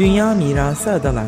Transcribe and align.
Dünya 0.00 0.34
Mirası 0.34 0.92
Adalar. 0.92 1.26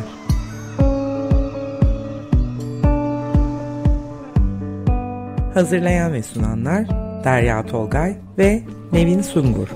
Hazırlayan 5.53 6.13
ve 6.13 6.23
sunanlar 6.23 6.87
Derya 7.23 7.65
Tolgay 7.65 8.17
ve 8.37 8.63
Nevin 8.91 9.21
Sungur 9.21 9.67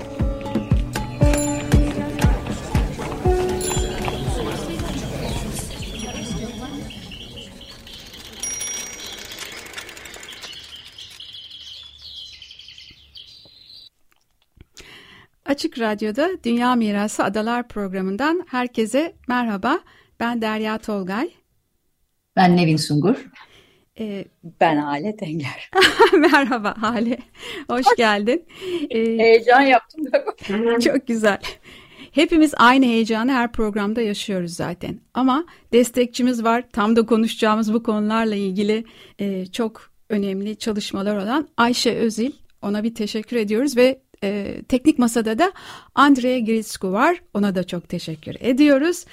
Açık 15.78 15.90
Radyo'da 15.90 16.30
Dünya 16.44 16.74
Mirası 16.74 17.24
Adalar 17.24 17.68
programından 17.68 18.46
herkese 18.50 19.12
merhaba. 19.28 19.80
Ben 20.20 20.42
Derya 20.42 20.78
Tolgay. 20.78 21.30
Ben 22.36 22.56
Nevin 22.56 22.76
Sungur. 22.76 23.28
Ee, 24.00 24.24
ben 24.60 24.76
Hale 24.76 25.16
Tenger. 25.16 25.70
merhaba 26.12 26.74
Hale. 26.82 27.18
Hoş 27.68 27.86
geldin. 27.96 28.46
Ee, 28.90 29.18
Heyecan 29.18 29.60
yaptım. 29.60 30.04
çok 30.80 31.06
güzel. 31.06 31.38
Hepimiz 32.12 32.54
aynı 32.56 32.84
heyecanı 32.84 33.32
her 33.32 33.52
programda 33.52 34.02
yaşıyoruz 34.02 34.54
zaten. 34.54 35.00
Ama 35.14 35.46
destekçimiz 35.72 36.44
var. 36.44 36.64
Tam 36.72 36.96
da 36.96 37.06
konuşacağımız 37.06 37.74
bu 37.74 37.82
konularla 37.82 38.34
ilgili 38.34 38.84
e, 39.18 39.46
çok 39.46 39.90
önemli 40.08 40.56
çalışmalar 40.56 41.16
olan 41.16 41.48
Ayşe 41.56 41.94
Özil. 41.94 42.32
Ona 42.62 42.82
bir 42.82 42.94
teşekkür 42.94 43.36
ediyoruz 43.36 43.76
ve 43.76 44.07
e, 44.24 44.62
teknik 44.68 44.98
masada 44.98 45.38
da 45.38 45.52
Andrea 45.94 46.38
Grisku 46.38 46.92
var. 46.92 47.22
Ona 47.34 47.54
da 47.54 47.64
çok 47.64 47.88
teşekkür 47.88 48.36
ediyoruz. 48.40 49.04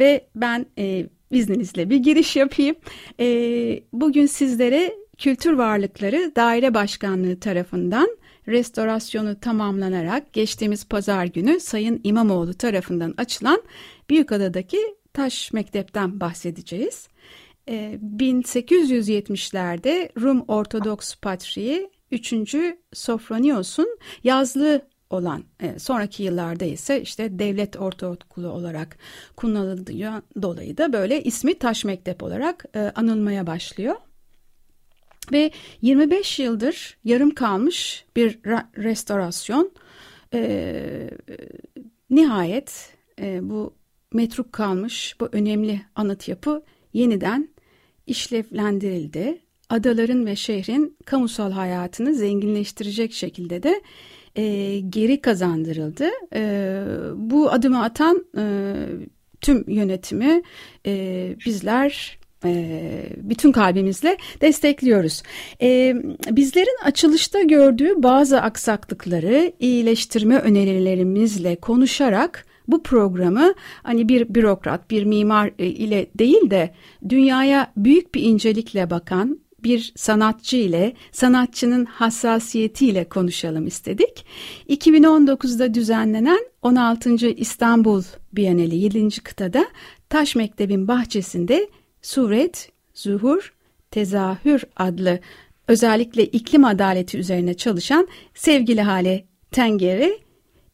Ve 0.00 0.26
ben 0.36 0.66
e, 0.78 1.06
izninizle 1.30 1.90
bir 1.90 1.96
giriş 1.96 2.36
yapayım. 2.36 2.76
E, 3.20 3.26
bugün 3.92 4.26
sizlere 4.26 4.94
Kültür 5.18 5.52
Varlıkları 5.52 6.32
Daire 6.36 6.74
Başkanlığı 6.74 7.40
tarafından 7.40 8.16
restorasyonu 8.48 9.40
tamamlanarak 9.40 10.32
geçtiğimiz 10.32 10.88
pazar 10.88 11.24
günü 11.24 11.60
Sayın 11.60 12.00
İmamoğlu 12.04 12.54
tarafından 12.54 13.14
açılan 13.16 13.62
Büyükada'daki 14.10 14.78
Taş 15.12 15.52
Mektep'ten 15.52 16.20
bahsedeceğiz. 16.20 17.08
1870'lerde 17.68 19.88
e, 19.88 20.10
Rum 20.20 20.44
Ortodoks 20.48 21.14
Patriği 21.14 21.90
3. 22.14 22.56
Sofronios'un 22.92 23.98
yazlığı 24.24 24.88
olan 25.10 25.44
e, 25.60 25.78
sonraki 25.78 26.22
yıllarda 26.22 26.64
ise 26.64 27.02
işte 27.02 27.38
devlet 27.38 27.76
ortaokulu 27.76 28.48
olarak 28.48 28.98
kullanıldığı 29.36 30.22
dolayı 30.42 30.76
da 30.76 30.92
böyle 30.92 31.22
ismi 31.22 31.58
Taş 31.58 31.84
Mektep 31.84 32.22
olarak 32.22 32.64
e, 32.74 32.78
anılmaya 32.80 33.46
başlıyor. 33.46 33.94
Ve 35.32 35.50
25 35.82 36.38
yıldır 36.38 36.96
yarım 37.04 37.34
kalmış 37.34 38.04
bir 38.16 38.38
restorasyon 38.76 39.72
e, 40.34 41.10
nihayet 42.10 42.94
e, 43.20 43.50
bu 43.50 43.74
metruk 44.12 44.52
kalmış 44.52 45.16
bu 45.20 45.28
önemli 45.32 45.80
anıt 45.94 46.28
yapı 46.28 46.62
yeniden 46.92 47.48
işlevlendirildi 48.06 49.43
adaların 49.74 50.26
ve 50.26 50.36
şehrin 50.36 50.96
kamusal 51.04 51.52
hayatını 51.52 52.14
zenginleştirecek 52.14 53.12
şekilde 53.12 53.62
de 53.62 53.80
e, 54.36 54.80
geri 54.80 55.20
kazandırıldı. 55.20 56.08
E, 56.34 56.82
bu 57.16 57.50
adımı 57.50 57.82
atan 57.82 58.24
e, 58.36 58.74
tüm 59.40 59.64
yönetimi 59.68 60.42
e, 60.86 61.36
bizler 61.46 62.18
e, 62.44 63.06
bütün 63.16 63.52
kalbimizle 63.52 64.16
destekliyoruz. 64.40 65.22
E, 65.62 65.94
bizlerin 66.30 66.84
açılışta 66.84 67.42
gördüğü 67.42 68.02
bazı 68.02 68.40
aksaklıkları 68.40 69.52
iyileştirme 69.60 70.38
önerilerimizle 70.38 71.56
konuşarak 71.56 72.46
bu 72.68 72.82
programı 72.82 73.54
hani 73.82 74.08
bir 74.08 74.34
bürokrat, 74.34 74.90
bir 74.90 75.04
mimar 75.04 75.50
e, 75.58 75.66
ile 75.66 76.06
değil 76.18 76.50
de 76.50 76.74
dünyaya 77.08 77.72
büyük 77.76 78.14
bir 78.14 78.22
incelikle 78.22 78.90
bakan, 78.90 79.38
bir 79.64 79.92
sanatçı 79.96 80.56
ile 80.56 80.92
sanatçının 81.12 81.84
hassasiyetiyle 81.84 83.04
konuşalım 83.04 83.66
istedik. 83.66 84.26
2019'da 84.68 85.74
düzenlenen 85.74 86.40
16. 86.62 87.28
İstanbul 87.28 88.02
Bienali 88.32 88.76
7. 88.76 89.20
kıtada 89.22 89.66
Taş 90.08 90.34
Mektebin 90.34 90.88
bahçesinde 90.88 91.70
Suret, 92.02 92.72
Zuhur, 92.94 93.54
Tezahür 93.90 94.64
adlı 94.76 95.20
özellikle 95.68 96.24
iklim 96.24 96.64
adaleti 96.64 97.18
üzerine 97.18 97.54
çalışan 97.54 98.08
sevgili 98.34 98.82
Hale 98.82 99.24
Tenger'i 99.50 100.18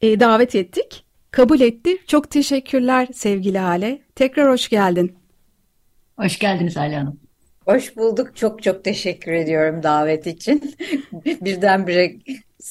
e, 0.01 0.21
davet 0.21 0.55
ettik. 0.55 1.05
Kabul 1.31 1.61
etti. 1.61 1.99
Çok 2.07 2.31
teşekkürler 2.31 3.09
sevgili 3.12 3.59
Hale. 3.59 4.03
Tekrar 4.15 4.51
hoş 4.51 4.69
geldin. 4.69 5.17
Hoş 6.17 6.39
geldiniz 6.39 6.77
Hale 6.77 6.97
Hanım. 6.97 7.29
Hoş 7.65 7.97
bulduk. 7.97 8.37
Çok 8.37 8.62
çok 8.62 8.84
teşekkür 8.84 9.32
ediyorum 9.32 9.82
davet 9.82 10.26
için. 10.26 10.75
Birdenbire 11.41 12.16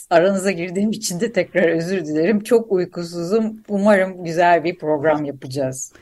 aranıza 0.09 0.51
girdiğim 0.51 0.91
için 0.91 1.19
de 1.19 1.31
tekrar 1.31 1.69
özür 1.69 2.05
dilerim. 2.05 2.43
Çok 2.43 2.71
uykusuzum. 2.71 3.63
Umarım 3.67 4.23
güzel 4.23 4.63
bir 4.63 4.77
program 4.77 5.25
yapacağız. 5.25 5.93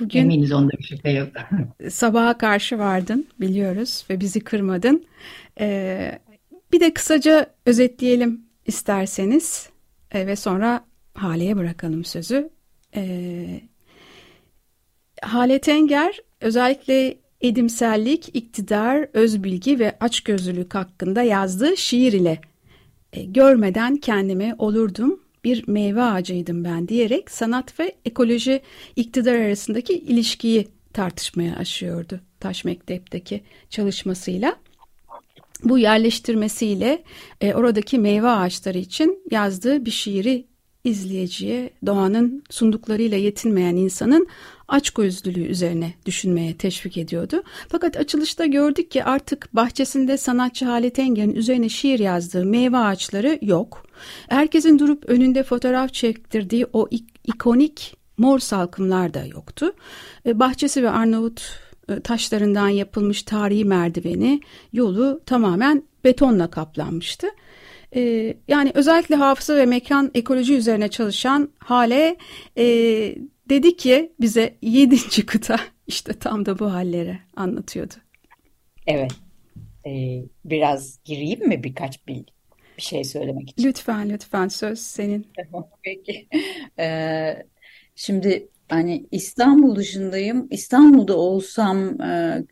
Bugün 0.00 0.20
Eminiz 0.20 0.52
onda 0.52 0.70
bir 0.78 0.82
şüphe 0.82 1.10
yok. 1.10 1.28
sabaha 1.90 2.38
karşı 2.38 2.78
vardın 2.78 3.26
biliyoruz 3.40 4.04
ve 4.10 4.20
bizi 4.20 4.40
kırmadın. 4.40 5.06
Ee, 5.60 6.18
bir 6.72 6.80
de 6.80 6.94
kısaca 6.94 7.46
özetleyelim 7.66 8.40
isterseniz 8.66 9.68
ee, 10.12 10.26
ve 10.26 10.36
sonra 10.36 10.84
Hale'ye 11.14 11.56
bırakalım 11.56 12.04
sözü. 12.04 12.50
Ee, 12.96 13.60
Hale 15.22 15.58
Tenger 15.58 16.18
özellikle 16.40 17.21
edimsellik, 17.42 18.28
iktidar, 18.36 19.08
özbilgi 19.12 19.78
ve 19.78 19.96
açgözlülük 20.00 20.74
hakkında 20.74 21.22
yazdığı 21.22 21.76
şiir 21.76 22.12
ile 22.12 22.40
e, 23.12 23.22
görmeden 23.22 23.96
kendimi 23.96 24.54
olurdum 24.58 25.20
bir 25.44 25.68
meyve 25.68 26.02
ağacıydım 26.02 26.64
ben 26.64 26.88
diyerek 26.88 27.30
sanat 27.30 27.80
ve 27.80 27.94
ekoloji 28.04 28.60
iktidar 28.96 29.34
arasındaki 29.34 29.98
ilişkiyi 29.98 30.68
tartışmaya 30.92 31.56
aşıyordu 31.56 32.20
Taş 32.40 32.64
Mektep'teki 32.64 33.42
çalışmasıyla. 33.70 34.56
Bu 35.64 35.78
yerleştirmesiyle 35.78 37.02
e, 37.40 37.54
oradaki 37.54 37.98
meyve 37.98 38.28
ağaçları 38.28 38.78
için 38.78 39.22
yazdığı 39.30 39.84
bir 39.84 39.90
şiiri 39.90 40.46
izleyiciye 40.84 41.70
doğanın 41.86 42.44
sunduklarıyla 42.50 43.16
yetinmeyen 43.18 43.76
insanın 43.76 44.26
açgözlülüğü 44.72 45.46
üzerine 45.46 45.94
düşünmeye 46.06 46.56
teşvik 46.56 46.96
ediyordu. 46.96 47.42
Fakat 47.68 47.96
açılışta 47.96 48.46
gördük 48.46 48.90
ki 48.90 49.04
artık 49.04 49.54
bahçesinde 49.54 50.16
sanatçı 50.16 50.64
Halit 50.64 50.98
Enger'in 50.98 51.34
üzerine 51.34 51.68
şiir 51.68 51.98
yazdığı 51.98 52.44
meyve 52.44 52.76
ağaçları 52.76 53.38
yok. 53.42 53.86
Herkesin 54.28 54.78
durup 54.78 55.08
önünde 55.08 55.42
fotoğraf 55.42 55.92
çektirdiği 55.92 56.66
o 56.72 56.88
ikonik 57.24 57.96
mor 58.18 58.38
salkımlar 58.38 59.14
da 59.14 59.24
yoktu. 59.24 59.74
E, 60.26 60.38
bahçesi 60.38 60.82
ve 60.82 60.90
Arnavut 60.90 61.60
e, 61.88 62.00
taşlarından 62.00 62.68
yapılmış 62.68 63.22
tarihi 63.22 63.64
merdiveni 63.64 64.40
yolu 64.72 65.20
tamamen 65.26 65.82
betonla 66.04 66.50
kaplanmıştı. 66.50 67.26
Ee, 67.96 68.34
yani 68.48 68.72
özellikle 68.74 69.14
hafıza 69.14 69.56
ve 69.56 69.66
mekan 69.66 70.10
ekoloji 70.14 70.54
üzerine 70.54 70.88
çalışan 70.88 71.48
Hale 71.58 72.16
e, 72.58 72.64
dedi 73.52 73.76
ki 73.76 74.12
bize 74.20 74.54
yedinci 74.62 75.26
kıta 75.26 75.60
işte 75.86 76.12
tam 76.12 76.46
da 76.46 76.58
bu 76.58 76.72
halleri 76.72 77.18
anlatıyordu. 77.36 77.94
Evet. 78.86 79.12
Ee, 79.86 80.22
biraz 80.44 80.98
gireyim 81.04 81.48
mi 81.48 81.64
birkaç 81.64 82.06
bir, 82.08 82.24
bir 82.76 82.82
şey 82.82 83.04
söylemek 83.04 83.50
için? 83.50 83.68
Lütfen 83.68 84.10
lütfen 84.10 84.48
söz 84.48 84.78
senin. 84.78 85.26
Peki. 85.82 86.28
Ee, 86.78 87.46
şimdi 87.94 88.48
hani 88.68 89.06
İstanbul 89.10 89.76
dışındayım. 89.76 90.48
İstanbul'da 90.50 91.16
olsam 91.16 92.00
e, 92.00 92.42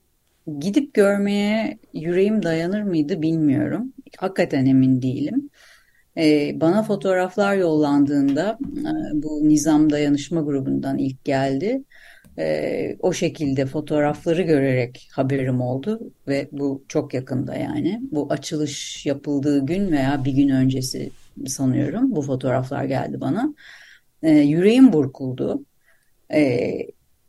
gidip 0.59 0.95
görmeye 0.95 1.79
yüreğim 1.95 2.43
dayanır 2.43 2.83
mıydı 2.83 3.23
bilmiyorum. 3.23 3.93
Hakikaten 4.19 4.67
emin 4.67 5.03
değilim. 5.03 5.51
Ee, 6.17 6.61
bana 6.61 6.83
fotoğraflar 6.83 7.57
yollandığında 7.57 8.59
e, 8.63 9.23
bu 9.23 9.49
Nizam 9.49 9.91
Dayanışma 9.91 10.41
grubundan 10.41 10.99
ilk 10.99 11.25
geldi. 11.25 11.85
Ee, 12.39 12.97
o 13.01 13.13
şekilde 13.13 13.67
fotoğrafları 13.67 14.43
görerek 14.43 15.09
haberim 15.13 15.61
oldu 15.61 16.13
ve 16.29 16.49
bu 16.53 16.85
çok 16.89 17.15
yakında 17.15 17.55
yani. 17.55 18.01
Bu 18.13 18.27
açılış 18.33 19.07
yapıldığı 19.07 19.67
gün 19.67 19.93
veya 19.93 20.25
bir 20.25 20.33
gün 20.33 20.49
öncesi 20.49 21.11
sanıyorum 21.47 22.17
bu 22.17 22.23
fotoğraflar 22.23 22.85
geldi 22.85 23.21
bana. 23.21 23.55
Ee, 24.23 24.31
yüreğim 24.31 24.93
burkuldu. 24.93 25.65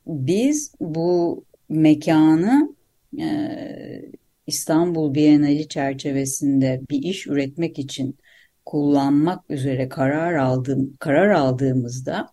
Biz 0.07 0.73
bu 0.79 1.43
mekanı 1.69 2.75
e, 3.19 4.11
İstanbul 4.47 5.13
Bienali 5.13 5.67
çerçevesinde 5.67 6.81
bir 6.89 7.03
iş 7.03 7.27
üretmek 7.27 7.79
için 7.79 8.17
kullanmak 8.65 9.43
üzere 9.49 9.89
karar 9.89 10.33
aldığım 10.33 10.97
karar 10.99 11.29
aldığımızda 11.29 12.27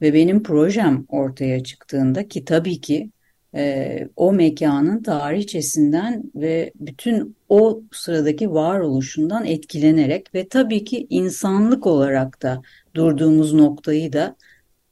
ve 0.00 0.14
benim 0.14 0.42
projem 0.42 1.04
ortaya 1.08 1.64
çıktığında 1.64 2.28
ki 2.28 2.44
tabii 2.44 2.80
ki 2.80 3.10
e, 3.54 4.08
o 4.16 4.32
mekanın 4.32 5.02
tarihçesinden 5.02 6.22
ve 6.34 6.72
bütün 6.74 7.36
o 7.48 7.82
sıradaki 7.92 8.52
varoluşundan 8.52 9.44
etkilenerek 9.44 10.34
ve 10.34 10.48
tabii 10.48 10.84
ki 10.84 11.06
insanlık 11.10 11.86
olarak 11.86 12.42
da 12.42 12.62
durduğumuz 12.94 13.52
noktayı 13.52 14.12
da 14.12 14.36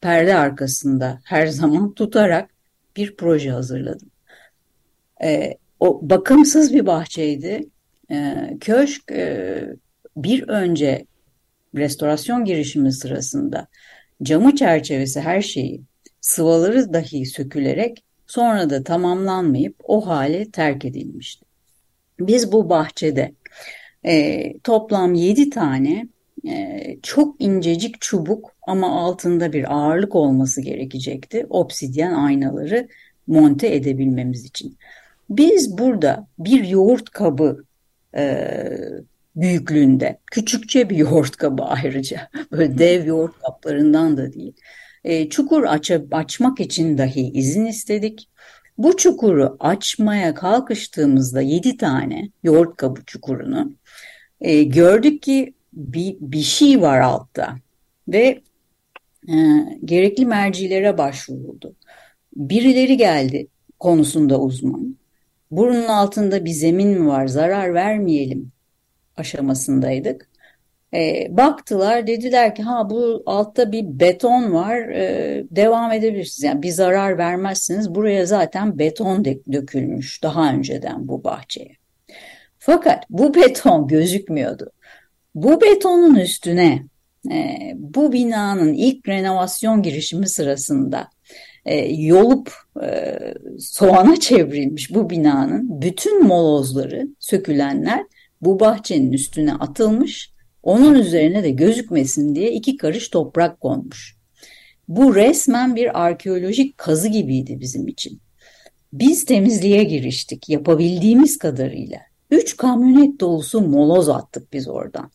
perde 0.01 0.35
arkasında 0.35 1.21
her 1.25 1.47
zaman 1.47 1.95
tutarak 1.95 2.51
bir 2.97 3.17
proje 3.17 3.51
hazırladım. 3.51 4.11
E, 5.23 5.55
o 5.81 6.01
bakımsız 6.03 6.75
bir 6.75 6.87
bahçeydi. 6.87 7.69
E, 8.11 8.49
köşk 8.61 9.11
e, 9.11 9.67
bir 10.25 10.49
önce 10.49 11.05
restorasyon 11.75 12.45
girişimi 12.45 12.93
sırasında 12.93 13.67
camı 14.23 14.57
çerçevesi 14.57 15.21
her 15.21 15.43
şeyi 15.43 15.83
sıvaları 16.21 16.93
dahi 16.93 17.27
sökülerek 17.27 18.05
sonra 18.27 18.71
da 18.71 18.83
tamamlanmayıp 18.85 19.77
o 19.85 20.07
hale 20.07 20.51
terk 20.51 20.85
edilmişti. 20.85 21.47
Biz 22.21 22.53
bu 22.53 22.71
bahçede 22.71 23.33
e, 24.05 24.59
toplam 24.59 25.15
7 25.15 25.51
tane 25.51 26.09
e, 26.49 26.97
çok 27.03 27.41
incecik 27.41 28.01
çubuk 28.01 28.55
ama 28.67 29.01
altında 29.01 29.53
bir 29.53 29.75
ağırlık 29.75 30.15
olması 30.15 30.61
gerekecekti. 30.61 31.47
Obsidyen 31.51 32.13
aynaları 32.13 32.89
monte 33.27 33.75
edebilmemiz 33.75 34.45
için. 34.45 34.77
Biz 35.31 35.79
burada 35.79 36.27
bir 36.39 36.65
yoğurt 36.65 37.11
kabı 37.11 37.65
e, 38.17 38.49
büyüklüğünde, 39.37 40.19
küçükçe 40.31 40.91
bir 40.91 40.97
yoğurt 40.97 41.37
kabı 41.37 41.63
ayrıca, 41.63 42.29
böyle 42.53 42.79
dev 42.79 43.07
yoğurt 43.07 43.39
kaplarından 43.43 44.17
da 44.17 44.33
değil. 44.33 44.53
E, 45.05 45.29
çukur 45.29 45.65
aç 45.65 45.91
açmak 46.13 46.61
için 46.61 46.99
dahi 46.99 47.21
izin 47.21 47.67
istedik. 47.67 48.29
Bu 48.79 48.97
çukuru 48.97 49.57
açmaya 49.61 50.35
kalkıştığımızda 50.35 51.41
yedi 51.41 51.77
tane 51.77 52.31
yoğurt 52.43 52.77
kabı 52.77 53.05
çukurunu 53.07 53.73
e, 54.41 54.63
gördük 54.63 55.23
ki 55.23 55.55
bir, 55.73 56.17
bir 56.21 56.43
şey 56.43 56.81
var 56.81 57.01
altta 57.01 57.57
ve 58.09 58.41
e, 59.29 59.35
gerekli 59.85 60.27
mercilere 60.27 60.99
başvuruldu. 60.99 61.75
Birileri 62.37 62.97
geldi 62.97 63.47
konusunda 63.79 64.41
uzman. 64.41 64.97
Burunun 65.51 65.89
altında 65.89 66.45
bir 66.45 66.51
zemin 66.51 66.89
mi 66.89 67.07
var 67.07 67.27
zarar 67.27 67.75
vermeyelim 67.75 68.53
aşamasındaydık. 69.21 70.31
E, 70.95 71.27
baktılar 71.31 72.07
dediler 72.07 72.55
ki 72.55 72.63
ha 72.63 72.91
bu 72.91 73.23
altta 73.27 73.73
bir 73.73 73.85
beton 73.85 74.53
var 74.55 74.77
e, 74.77 75.45
devam 75.51 75.93
edebilirsiniz. 75.93 76.43
Yani 76.43 76.63
bir 76.63 76.71
zarar 76.71 77.19
vermezsiniz 77.19 77.95
buraya 77.95 78.27
zaten 78.27 78.79
beton 78.79 79.25
dökülmüş 79.25 80.23
daha 80.23 80.53
önceden 80.53 81.09
bu 81.09 81.25
bahçeye. 81.25 81.77
Fakat 82.59 83.05
bu 83.11 83.35
beton 83.35 83.89
gözükmüyordu. 83.89 84.71
Bu 85.35 85.61
betonun 85.61 86.15
üstüne 86.15 86.83
e, 87.31 87.59
bu 87.75 88.13
binanın 88.13 88.73
ilk 88.73 89.09
renovasyon 89.09 89.83
girişimi 89.83 90.29
sırasında 90.29 91.09
e, 91.65 91.77
yolup 91.95 92.53
e, 92.83 93.19
soğana 93.59 94.17
çevrilmiş 94.21 94.95
bu 94.95 95.11
binanın 95.11 95.83
bütün 95.83 96.27
molozları, 96.27 97.09
sökülenler 97.19 98.05
bu 98.41 98.61
bahçenin 98.61 99.13
üstüne 99.13 99.55
atılmış, 99.55 100.33
onun 100.63 100.95
üzerine 100.95 101.43
de 101.43 101.51
gözükmesin 101.51 102.35
diye 102.35 102.53
iki 102.53 102.77
karış 102.77 103.09
toprak 103.09 103.61
konmuş. 103.61 104.17
Bu 104.89 105.15
resmen 105.15 105.77
bir 105.77 106.05
arkeolojik 106.05 106.79
kazı 106.79 107.09
gibiydi 107.09 107.61
bizim 107.61 107.89
için. 107.89 108.21
Biz 108.93 109.25
temizliğe 109.25 109.85
giriştik 109.85 110.49
yapabildiğimiz 110.49 111.39
kadarıyla. 111.39 111.99
Üç 112.31 112.57
kamyonet 112.57 113.21
dolusu 113.21 113.61
moloz 113.61 114.09
attık 114.09 114.53
biz 114.53 114.69
oradan. 114.69 115.11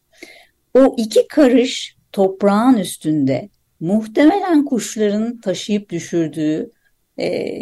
O 0.73 0.95
iki 0.97 1.27
karış 1.27 1.95
toprağın 2.11 2.77
üstünde 2.77 3.49
muhtemelen 3.79 4.65
kuşların 4.65 5.37
taşıyıp 5.41 5.89
düşürdüğü 5.89 6.71
e, 7.19 7.57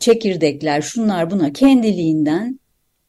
çekirdekler 0.00 0.82
şunlar 0.82 1.30
buna 1.30 1.52
kendiliğinden 1.52 2.60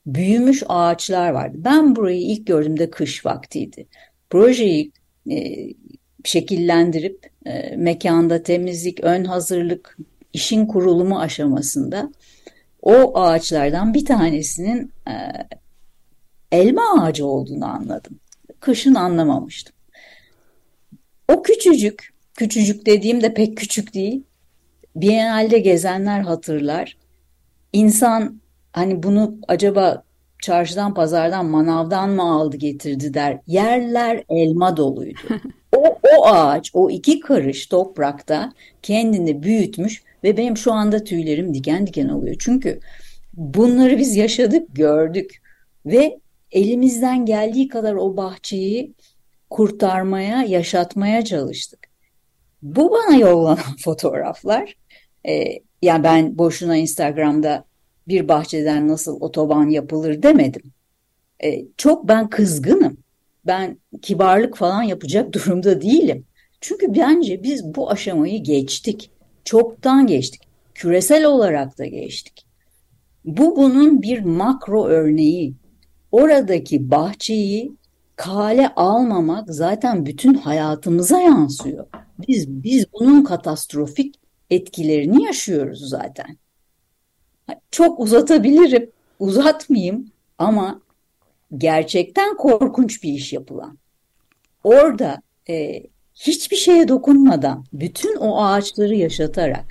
büyümüş 0.05 0.63
ağaçlar 0.69 1.29
vardı. 1.29 1.57
Ben 1.59 1.95
burayı 1.95 2.21
ilk 2.21 2.47
gördüğümde 2.47 2.89
kış 2.89 3.25
vaktiydi. 3.25 3.87
Projeyi 4.29 4.91
e, 5.31 5.67
şekillendirip 6.23 7.29
e, 7.45 7.75
mekanda 7.75 8.43
temizlik, 8.43 9.03
ön 9.03 9.23
hazırlık, 9.23 9.97
işin 10.33 10.65
kurulumu 10.65 11.19
aşamasında 11.19 12.11
o 12.81 13.19
ağaçlardan 13.19 13.93
bir 13.93 14.05
tanesinin 14.05 14.91
e, 15.07 15.13
elma 16.51 17.01
ağacı 17.01 17.25
olduğunu 17.25 17.65
anladım. 17.65 18.19
Kışın 18.59 18.95
anlamamıştım. 18.95 19.75
O 21.27 21.43
küçücük, 21.43 22.13
küçücük 22.33 22.85
dediğim 22.85 23.21
de 23.21 23.33
pek 23.33 23.57
küçük 23.57 23.93
değil. 23.93 24.23
Biennale'de 24.95 25.59
gezenler 25.59 26.21
hatırlar. 26.21 26.97
İnsan 27.73 28.41
hani 28.73 29.03
bunu 29.03 29.35
acaba 29.47 30.03
çarşıdan 30.41 30.93
pazardan 30.93 31.45
manavdan 31.45 32.09
mı 32.09 32.23
aldı 32.23 32.57
getirdi 32.57 33.13
der. 33.13 33.39
Yerler 33.47 34.23
elma 34.29 34.77
doluydu. 34.77 35.19
o, 35.75 35.99
o 36.17 36.25
ağaç 36.25 36.71
o 36.73 36.89
iki 36.89 37.19
karış 37.19 37.67
toprakta 37.67 38.53
kendini 38.81 39.43
büyütmüş 39.43 40.03
ve 40.23 40.37
benim 40.37 40.57
şu 40.57 40.73
anda 40.73 41.03
tüylerim 41.03 41.53
diken 41.53 41.87
diken 41.87 42.09
oluyor. 42.09 42.35
Çünkü 42.39 42.79
bunları 43.33 43.97
biz 43.97 44.15
yaşadık 44.15 44.75
gördük 44.75 45.41
ve 45.85 46.19
elimizden 46.51 47.25
geldiği 47.25 47.67
kadar 47.67 47.93
o 47.93 48.17
bahçeyi 48.17 48.93
kurtarmaya, 49.49 50.43
yaşatmaya 50.43 51.25
çalıştık. 51.25 51.79
Bu 52.61 52.91
bana 52.91 53.17
yollanan 53.17 53.77
fotoğraflar, 53.83 54.75
e, 55.27 55.43
yani 55.81 56.03
ben 56.03 56.37
boşuna 56.37 56.77
Instagram'da 56.77 57.65
bir 58.07 58.27
bahçeden 58.27 58.87
nasıl 58.87 59.21
otoban 59.21 59.69
yapılır 59.69 60.23
demedim. 60.23 60.73
E, 61.43 61.65
çok 61.77 62.07
ben 62.07 62.29
kızgınım. 62.29 62.97
Ben 63.45 63.77
kibarlık 64.01 64.57
falan 64.57 64.83
yapacak 64.83 65.33
durumda 65.33 65.81
değilim. 65.81 66.25
Çünkü 66.61 66.95
bence 66.95 67.43
biz 67.43 67.75
bu 67.75 67.91
aşamayı 67.91 68.43
geçtik. 68.43 69.11
Çoktan 69.45 70.07
geçtik. 70.07 70.41
Küresel 70.75 71.25
olarak 71.25 71.77
da 71.77 71.85
geçtik. 71.85 72.45
Bu 73.25 73.55
bunun 73.55 74.01
bir 74.01 74.19
makro 74.19 74.85
örneği. 74.85 75.53
Oradaki 76.11 76.91
bahçeyi 76.91 77.71
kale 78.15 78.69
almamak 78.75 79.49
zaten 79.49 80.05
bütün 80.05 80.33
hayatımıza 80.33 81.19
yansıyor. 81.19 81.87
Biz 82.27 82.49
biz 82.49 82.85
bunun 82.93 83.23
katastrofik 83.23 84.15
etkilerini 84.49 85.23
yaşıyoruz 85.23 85.89
zaten. 85.89 86.37
Çok 87.71 87.99
uzatabilirim, 87.99 88.91
uzatmayayım 89.19 90.11
ama 90.37 90.81
gerçekten 91.57 92.37
korkunç 92.37 93.03
bir 93.03 93.13
iş 93.13 93.33
yapılan. 93.33 93.77
Orada 94.63 95.21
e, 95.49 95.83
hiçbir 96.15 96.55
şeye 96.55 96.87
dokunmadan 96.87 97.65
bütün 97.73 98.15
o 98.15 98.43
ağaçları 98.43 98.95
yaşatarak 98.95 99.65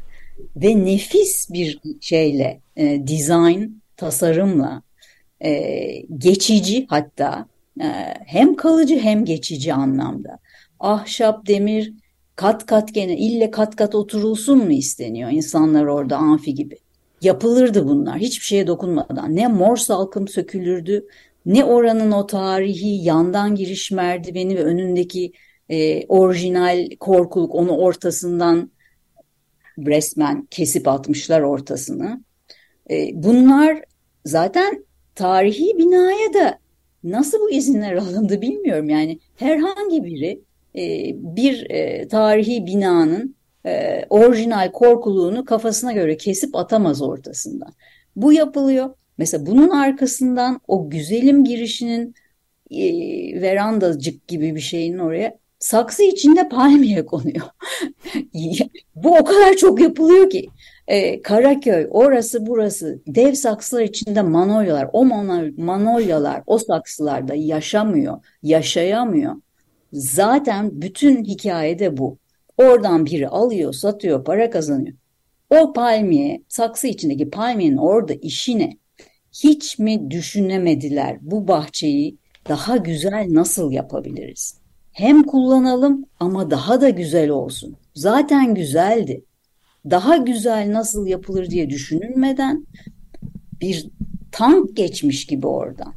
ve 0.57 0.85
nefis 0.85 1.51
bir 1.51 1.81
şeyle, 2.01 2.61
e, 2.77 3.07
design, 3.07 3.63
tasarımla, 3.97 4.83
e, 5.41 5.51
geçici 6.19 6.87
hatta 6.89 7.47
e, 7.81 7.87
hem 8.27 8.57
kalıcı 8.57 8.99
hem 8.99 9.25
geçici 9.25 9.75
anlamda. 9.75 10.39
Ahşap, 10.81 11.47
demir, 11.47 11.93
kat 12.37 12.67
kat 12.67 12.95
gene 12.95 13.17
ille 13.17 13.51
kat 13.51 13.77
kat 13.77 13.95
oturulsun 13.95 14.59
mu 14.59 14.73
isteniyor 14.73 15.31
insanlar 15.31 15.85
orada 15.85 16.17
amfi 16.17 16.55
gibi 16.55 16.77
yapılırdı 17.23 17.89
bunlar 17.89 18.19
hiçbir 18.19 18.45
şeye 18.45 18.67
dokunmadan. 18.67 19.37
Ne 19.37 19.49
mor 19.49 19.77
salkım 19.77 20.29
sökülürdü 20.29 21.07
ne 21.47 21.65
oranın 21.65 22.13
o 22.13 22.27
tarihi 22.27 23.05
yandan 23.05 23.55
giriş 23.55 23.91
merdiveni 23.91 24.57
ve 24.57 24.65
önündeki 24.65 25.33
e, 25.69 26.07
orijinal 26.07 26.89
korkuluk 27.01 27.55
onu 27.55 27.77
ortasından 27.77 28.71
resmen 29.79 30.47
kesip 30.51 30.89
atmışlar 30.89 31.41
ortasını. 31.41 32.25
E, 32.91 33.11
bunlar 33.15 33.83
zaten 34.25 34.87
tarihi 35.15 35.79
binaya 35.79 36.35
da 36.35 36.59
nasıl 37.05 37.41
bu 37.41 37.51
izinler 37.51 37.93
alındı 37.93 38.41
bilmiyorum. 38.41 38.89
Yani 38.89 39.19
herhangi 39.37 40.05
biri 40.05 40.41
e, 40.77 41.15
bir 41.37 41.71
e, 41.71 42.09
tarihi 42.09 42.67
binanın 42.67 43.37
e, 43.67 44.05
orijinal 44.11 44.73
korkuluğunu 44.73 45.45
kafasına 45.45 45.93
göre 45.93 46.17
kesip 46.17 46.57
atamaz 46.57 47.03
ortasından. 47.03 47.73
Bu 48.17 48.33
yapılıyor. 48.33 48.95
Mesela 49.19 49.47
bunun 49.47 49.69
arkasından 49.69 50.61
o 50.69 50.91
güzelim 50.91 51.45
girişinin 51.45 52.15
e, 52.71 52.83
verandacık 53.43 54.29
gibi 54.29 54.55
bir 54.55 54.61
şeyin 54.61 54.99
oraya 54.99 55.39
saksı 55.59 56.03
içinde 56.03 56.49
palmiye 56.49 57.07
konuyor. 57.07 57.47
Bu 58.97 59.17
o 59.17 59.25
kadar 59.25 59.55
çok 59.57 59.81
yapılıyor 59.81 60.31
ki. 60.31 60.49
Ee, 60.89 61.23
Karaköy, 61.23 61.87
orası 61.91 62.47
burası, 62.47 63.03
dev 63.07 63.33
saksılar 63.33 63.83
içinde 63.83 64.23
manolyalar, 64.23 64.89
o 64.93 65.05
manolyalar 65.57 66.43
o 66.47 66.59
saksılarda 66.59 67.35
yaşamıyor, 67.35 68.19
yaşayamıyor. 68.43 69.35
Zaten 69.93 70.83
bütün 70.83 71.25
hikayede 71.25 71.97
bu. 71.97 72.19
Oradan 72.57 73.07
biri 73.07 73.29
alıyor, 73.29 73.73
satıyor, 73.73 74.25
para 74.25 74.51
kazanıyor. 74.51 74.97
O 75.51 75.73
palmiye, 75.73 76.43
saksı 76.49 76.87
içindeki 76.87 77.31
palmiyenin 77.31 77.77
orada 77.77 78.15
işi 78.15 78.59
ne? 78.59 78.77
Hiç 79.33 79.79
mi 79.79 80.11
düşünemediler 80.11 81.19
bu 81.21 81.49
bahçeyi 81.49 82.19
daha 82.49 82.77
güzel 82.77 83.27
nasıl 83.29 83.73
yapabiliriz? 83.73 84.59
Hem 84.93 85.23
kullanalım 85.23 86.05
ama 86.21 86.51
daha 86.51 86.81
da 86.81 86.89
güzel 86.89 87.31
olsun. 87.31 87.77
Zaten 87.95 88.55
güzeldi. 88.55 89.25
Daha 89.91 90.17
güzel 90.17 90.73
nasıl 90.73 91.07
yapılır 91.07 91.51
diye 91.51 91.71
düşünülmeden 91.71 92.67
bir 93.61 93.91
tank 94.33 94.77
geçmiş 94.77 95.27
gibi 95.27 95.47
oradan. 95.47 95.95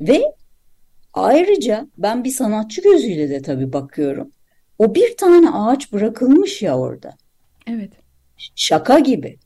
Ve 0.00 0.22
ayrıca 1.12 1.88
ben 1.98 2.24
bir 2.24 2.30
sanatçı 2.30 2.82
gözüyle 2.82 3.30
de 3.30 3.42
tabii 3.42 3.72
bakıyorum. 3.72 4.30
O 4.78 4.94
bir 4.94 5.16
tane 5.16 5.50
ağaç 5.50 5.92
bırakılmış 5.92 6.62
ya 6.62 6.78
orada. 6.78 7.16
Evet. 7.66 7.92
Şaka 8.56 8.98
gibi. 8.98 9.38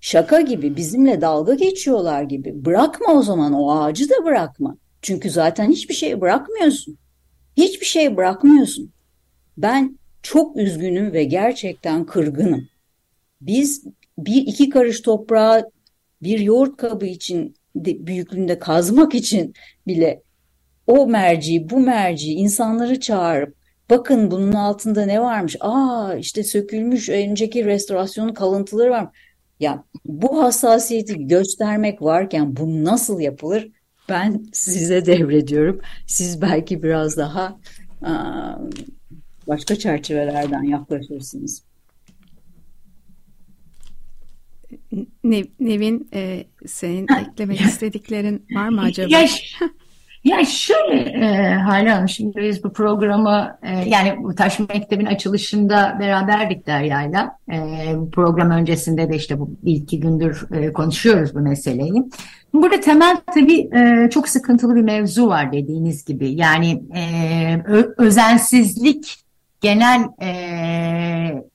Şaka 0.00 0.40
gibi 0.40 0.76
bizimle 0.76 1.20
dalga 1.20 1.54
geçiyorlar 1.54 2.22
gibi. 2.22 2.64
Bırakma 2.64 3.12
o 3.12 3.22
zaman 3.22 3.52
o 3.52 3.80
ağacı 3.80 4.10
da 4.10 4.24
bırakma. 4.24 4.76
Çünkü 5.02 5.30
zaten 5.30 5.70
hiçbir 5.70 5.94
şey 5.94 6.20
bırakmıyorsun. 6.20 6.98
Hiçbir 7.56 7.86
şey 7.86 8.16
bırakmıyorsun. 8.16 8.90
Ben 9.56 9.98
çok 10.22 10.56
üzgünüm 10.56 11.12
ve 11.12 11.24
gerçekten 11.24 12.06
kırgınım. 12.06 12.68
Biz 13.40 13.84
bir 14.18 14.42
iki 14.42 14.70
karış 14.70 15.00
toprağı 15.00 15.70
bir 16.22 16.38
yoğurt 16.38 16.76
kabı 16.76 17.06
için 17.06 17.54
de, 17.76 18.06
büyüklüğünde 18.06 18.58
kazmak 18.58 19.14
için 19.14 19.54
bile 19.86 20.22
o 20.86 21.06
merci, 21.06 21.70
bu 21.70 21.80
merci 21.80 22.32
insanları 22.32 23.00
çağırıp 23.00 23.55
bakın 23.90 24.30
bunun 24.30 24.52
altında 24.52 25.06
ne 25.06 25.20
varmış? 25.20 25.56
Aa 25.60 26.14
işte 26.14 26.44
sökülmüş 26.44 27.08
önceki 27.08 27.64
restorasyonun 27.64 28.34
kalıntıları 28.34 28.90
var. 28.90 29.08
Ya 29.60 29.84
bu 30.04 30.42
hassasiyeti 30.42 31.26
göstermek 31.26 32.02
varken 32.02 32.56
bu 32.56 32.84
nasıl 32.84 33.20
yapılır? 33.20 33.68
Ben 34.08 34.46
size 34.52 35.06
devrediyorum. 35.06 35.80
Siz 36.06 36.42
belki 36.42 36.82
biraz 36.82 37.16
daha 37.16 37.58
başka 39.48 39.76
çerçevelerden 39.76 40.62
yaklaşırsınız. 40.62 41.62
Nevin 45.60 46.08
e, 46.14 46.44
senin 46.66 47.06
eklemek 47.20 47.60
istediklerin 47.60 48.46
var 48.54 48.68
mı 48.68 48.80
acaba? 48.82 49.08
Ya, 49.10 49.28
ya 50.26 50.44
şöyle 50.44 51.00
e, 51.00 51.54
Hala 51.54 51.96
Hanım 51.96 52.08
şimdi 52.08 52.36
biz 52.42 52.64
bu 52.64 52.72
programı 52.72 53.58
e, 53.62 53.88
yani 53.88 54.14
bu 54.22 54.34
Taş 54.34 54.58
Mektebin 54.58 55.06
açılışında 55.06 55.96
beraberdik 56.00 56.66
Derya'yla. 56.66 57.38
E, 57.52 57.58
bu 57.96 58.10
program 58.10 58.50
öncesinde 58.50 59.08
de 59.12 59.16
işte 59.16 59.40
bu 59.40 59.50
iki 59.64 60.00
gündür 60.00 60.46
e, 60.52 60.72
konuşuyoruz 60.72 61.34
bu 61.34 61.40
meseleyi. 61.40 62.04
Burada 62.54 62.80
temel 62.80 63.16
tabii 63.34 63.68
e, 63.78 64.10
çok 64.10 64.28
sıkıntılı 64.28 64.74
bir 64.74 64.82
mevzu 64.82 65.26
var 65.26 65.52
dediğiniz 65.52 66.04
gibi. 66.04 66.32
Yani 66.32 66.82
e, 66.96 67.62
özensizlik 67.98 69.16
genel 69.60 70.00
e, 70.22 70.30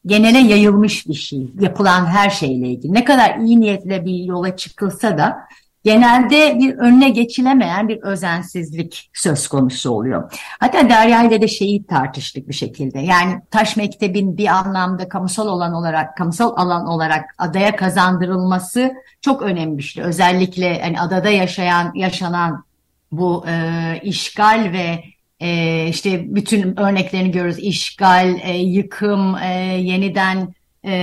genele 0.05 0.37
yayılmış 0.37 1.07
bir 1.07 1.13
şey. 1.13 1.47
Yapılan 1.59 2.05
her 2.05 2.29
şeyle 2.29 2.67
ilgili. 2.67 2.93
Ne 2.93 3.03
kadar 3.03 3.37
iyi 3.37 3.59
niyetle 3.59 4.05
bir 4.05 4.23
yola 4.23 4.55
çıkılsa 4.55 5.17
da 5.17 5.37
genelde 5.83 6.59
bir 6.59 6.77
önüne 6.77 7.09
geçilemeyen 7.09 7.87
bir 7.87 8.01
özensizlik 8.01 9.09
söz 9.13 9.47
konusu 9.47 9.91
oluyor. 9.91 10.33
Hatta 10.59 10.89
Derya 10.89 11.23
ile 11.23 11.41
de 11.41 11.47
şeyi 11.47 11.85
tartıştık 11.85 12.49
bir 12.49 12.53
şekilde. 12.53 12.99
Yani 12.99 13.41
Taş 13.51 13.77
Mektebin 13.77 14.37
bir 14.37 14.47
anlamda 14.47 15.09
kamusal 15.09 15.47
olan 15.47 15.73
olarak, 15.73 16.17
kamusal 16.17 16.53
alan 16.55 16.87
olarak 16.87 17.25
adaya 17.37 17.75
kazandırılması 17.75 18.91
çok 19.21 19.41
önemli 19.41 19.83
şey. 19.83 20.03
Özellikle 20.03 20.81
hani 20.81 21.01
adada 21.01 21.29
yaşayan, 21.29 21.91
yaşanan 21.95 22.63
bu 23.11 23.45
e, 23.47 23.99
işgal 24.03 24.71
ve 24.73 25.03
e, 25.39 25.87
işte 25.87 26.35
bütün 26.35 26.79
örneklerini 26.79 27.31
görürüz. 27.31 27.59
İşgal, 27.59 28.39
e, 28.43 28.57
yıkım, 28.57 29.35
e, 29.37 29.47
yeniden 29.81 30.53
e, 30.83 30.93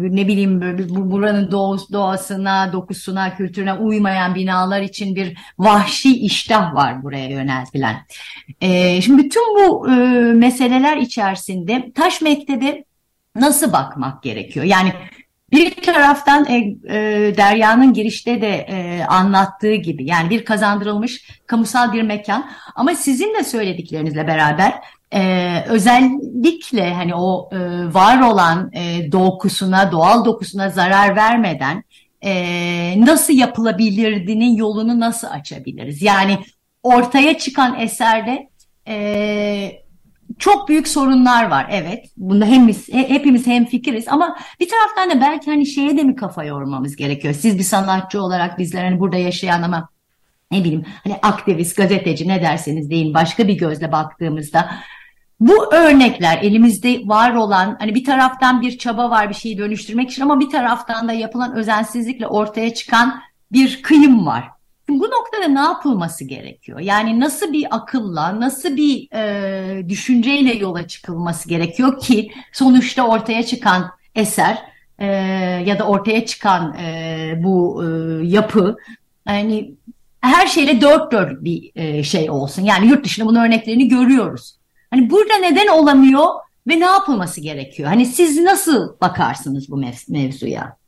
ne 0.00 0.28
bileyim 0.28 0.60
bu 0.88 1.10
buranın 1.10 1.50
doğasına, 1.92 2.72
dokusuna, 2.72 3.36
kültürüne 3.36 3.72
uymayan 3.72 4.34
binalar 4.34 4.80
için 4.82 5.16
bir 5.16 5.38
vahşi 5.58 6.20
iştah 6.20 6.74
var 6.74 7.02
buraya 7.02 7.28
yöneltilen. 7.28 7.96
E, 8.60 9.00
şimdi 9.00 9.24
bütün 9.24 9.42
bu 9.56 9.90
e, 9.90 9.94
meseleler 10.32 10.96
içerisinde 10.96 11.92
Taş 11.94 12.20
Mektebi 12.20 12.84
nasıl 13.36 13.72
bakmak 13.72 14.22
gerekiyor? 14.22 14.66
Yani 14.66 14.92
bir 15.52 15.82
taraftan 15.82 16.46
e, 16.48 16.56
e, 16.56 17.36
Derya'nın 17.36 17.92
girişte 17.92 18.40
de 18.40 18.56
e, 18.56 19.04
anlattığı 19.04 19.74
gibi 19.74 20.04
yani 20.06 20.30
bir 20.30 20.44
kazandırılmış 20.44 21.40
kamusal 21.46 21.92
bir 21.92 22.02
mekan 22.02 22.50
ama 22.74 22.94
sizin 22.94 23.34
de 23.34 23.44
söylediklerinizle 23.44 24.26
beraber 24.26 24.74
e, 25.14 25.64
özellikle 25.66 26.94
hani 26.94 27.14
o 27.14 27.50
e, 27.52 27.58
var 27.94 28.20
olan 28.20 28.70
e, 28.72 29.12
dokusuna, 29.12 29.92
doğal 29.92 30.24
dokusuna 30.24 30.70
zarar 30.70 31.16
vermeden 31.16 31.84
e, 32.24 32.94
nasıl 33.06 33.32
yapılabilirdinin 33.32 34.56
yolunu 34.56 35.00
nasıl 35.00 35.28
açabiliriz? 35.28 36.02
Yani 36.02 36.38
ortaya 36.82 37.38
çıkan 37.38 37.80
eserde 37.80 38.48
e, 38.88 39.72
çok 40.38 40.68
büyük 40.68 40.88
sorunlar 40.88 41.50
var 41.50 41.66
evet. 41.70 42.06
Bunda 42.16 42.46
hemiz, 42.46 42.88
hepimiz 42.92 43.46
hem 43.46 43.66
fikiriz 43.66 44.08
ama 44.08 44.36
bir 44.60 44.68
taraftan 44.68 45.10
da 45.10 45.24
belki 45.24 45.50
hani 45.50 45.66
şeye 45.66 45.96
de 45.96 46.02
mi 46.02 46.16
kafa 46.16 46.44
yormamız 46.44 46.96
gerekiyor? 46.96 47.34
Siz 47.34 47.58
bir 47.58 47.62
sanatçı 47.62 48.22
olarak 48.22 48.58
bizler 48.58 48.84
hani 48.84 49.00
burada 49.00 49.16
yaşayan 49.16 49.62
ama 49.62 49.88
ne 50.50 50.58
bileyim 50.58 50.84
hani 51.04 51.14
aktivist, 51.22 51.76
gazeteci 51.76 52.28
ne 52.28 52.42
derseniz 52.42 52.90
deyin 52.90 53.14
başka 53.14 53.48
bir 53.48 53.58
gözle 53.58 53.92
baktığımızda 53.92 54.70
bu 55.40 55.74
örnekler 55.74 56.38
elimizde 56.42 57.00
var 57.04 57.34
olan 57.34 57.76
hani 57.78 57.94
bir 57.94 58.04
taraftan 58.04 58.60
bir 58.60 58.78
çaba 58.78 59.10
var 59.10 59.28
bir 59.28 59.34
şeyi 59.34 59.58
dönüştürmek 59.58 60.10
için 60.10 60.22
ama 60.22 60.40
bir 60.40 60.50
taraftan 60.50 61.08
da 61.08 61.12
yapılan 61.12 61.56
özensizlikle 61.56 62.26
ortaya 62.26 62.74
çıkan 62.74 63.20
bir 63.52 63.82
kıyım 63.82 64.26
var. 64.26 64.44
Bu 64.88 65.10
noktada 65.10 65.48
ne 65.48 65.60
yapılması 65.60 66.24
gerekiyor? 66.24 66.80
Yani 66.80 67.20
nasıl 67.20 67.52
bir 67.52 67.66
akılla, 67.70 68.40
nasıl 68.40 68.76
bir 68.76 69.08
e, 69.14 69.88
düşünceyle 69.88 70.54
yola 70.54 70.88
çıkılması 70.88 71.48
gerekiyor 71.48 72.00
ki 72.00 72.30
sonuçta 72.52 73.06
ortaya 73.06 73.42
çıkan 73.42 73.90
eser 74.14 74.58
e, 74.98 75.06
ya 75.66 75.78
da 75.78 75.84
ortaya 75.84 76.26
çıkan 76.26 76.74
e, 76.74 77.40
bu 77.44 77.84
e, 77.84 77.86
yapı 78.26 78.76
yani 79.28 79.74
her 80.20 80.46
şeyle 80.46 80.80
dört 80.80 81.12
dört 81.12 81.44
bir 81.44 81.70
e, 81.74 82.02
şey 82.02 82.30
olsun. 82.30 82.62
Yani 82.62 82.86
yurt 82.86 83.04
dışında 83.04 83.26
bunun 83.26 83.44
örneklerini 83.44 83.88
görüyoruz. 83.88 84.59
Hani 84.90 85.10
burada 85.10 85.36
neden 85.36 85.66
olamıyor 85.66 86.26
ve 86.68 86.80
ne 86.80 86.84
yapılması 86.84 87.40
gerekiyor? 87.40 87.88
Hani 87.88 88.06
siz 88.06 88.40
nasıl 88.40 89.00
bakarsınız 89.00 89.70
bu 89.70 89.76
mev 89.76 89.92
mevzuya? 90.08 90.80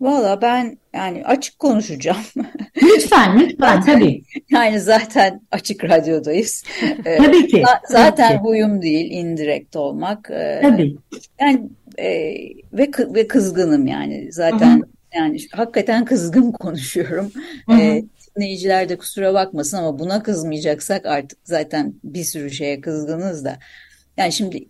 Valla 0.00 0.42
ben 0.42 0.78
yani 0.94 1.24
açık 1.24 1.58
konuşacağım. 1.58 2.18
Lütfen, 2.82 3.40
lütfen 3.40 3.80
tabii. 3.80 4.22
Yani 4.50 4.80
zaten 4.80 5.40
açık 5.50 5.84
radyodayız. 5.84 6.64
Ee, 7.04 7.16
tabii 7.16 7.46
ki. 7.46 7.62
Zaten 7.88 8.28
tabii 8.28 8.38
ki. 8.38 8.42
huyum 8.42 8.82
değil 8.82 9.10
indirekt 9.10 9.76
olmak. 9.76 10.30
Ee, 10.30 10.60
tabii. 10.62 10.96
Yani 11.40 11.62
e, 11.98 12.08
ve 12.72 12.90
ve 12.98 13.26
kızgınım 13.26 13.86
yani 13.86 14.32
zaten 14.32 14.76
Hı-hı. 14.76 14.88
yani 15.14 15.38
hakikaten 15.52 16.04
kızgın 16.04 16.52
konuşuyorum. 16.52 17.32
Hı-hı. 17.68 17.80
Ee, 17.80 18.04
dinleyiciler 18.36 18.88
de 18.88 18.98
kusura 18.98 19.34
bakmasın 19.34 19.76
ama 19.76 19.98
buna 19.98 20.22
kızmayacaksak 20.22 21.06
artık 21.06 21.38
zaten 21.44 21.94
bir 22.04 22.24
sürü 22.24 22.50
şeye 22.50 22.80
kızgınız 22.80 23.44
da. 23.44 23.58
Yani 24.16 24.32
şimdi 24.32 24.68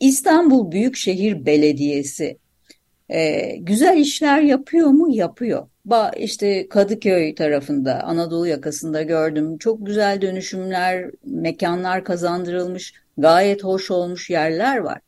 İstanbul 0.00 0.72
Büyükşehir 0.72 1.46
Belediyesi 1.46 2.38
e, 3.08 3.56
güzel 3.56 3.98
işler 3.98 4.40
yapıyor 4.40 4.88
mu? 4.88 5.14
Yapıyor. 5.14 5.68
Ba 5.84 6.10
işte 6.10 6.68
Kadıköy 6.68 7.34
tarafında, 7.34 8.02
Anadolu 8.02 8.46
yakasında 8.46 9.02
gördüm. 9.02 9.58
Çok 9.58 9.86
güzel 9.86 10.20
dönüşümler, 10.20 11.10
mekanlar 11.24 12.04
kazandırılmış, 12.04 12.94
gayet 13.18 13.64
hoş 13.64 13.90
olmuş 13.90 14.30
yerler 14.30 14.76
var. 14.76 15.00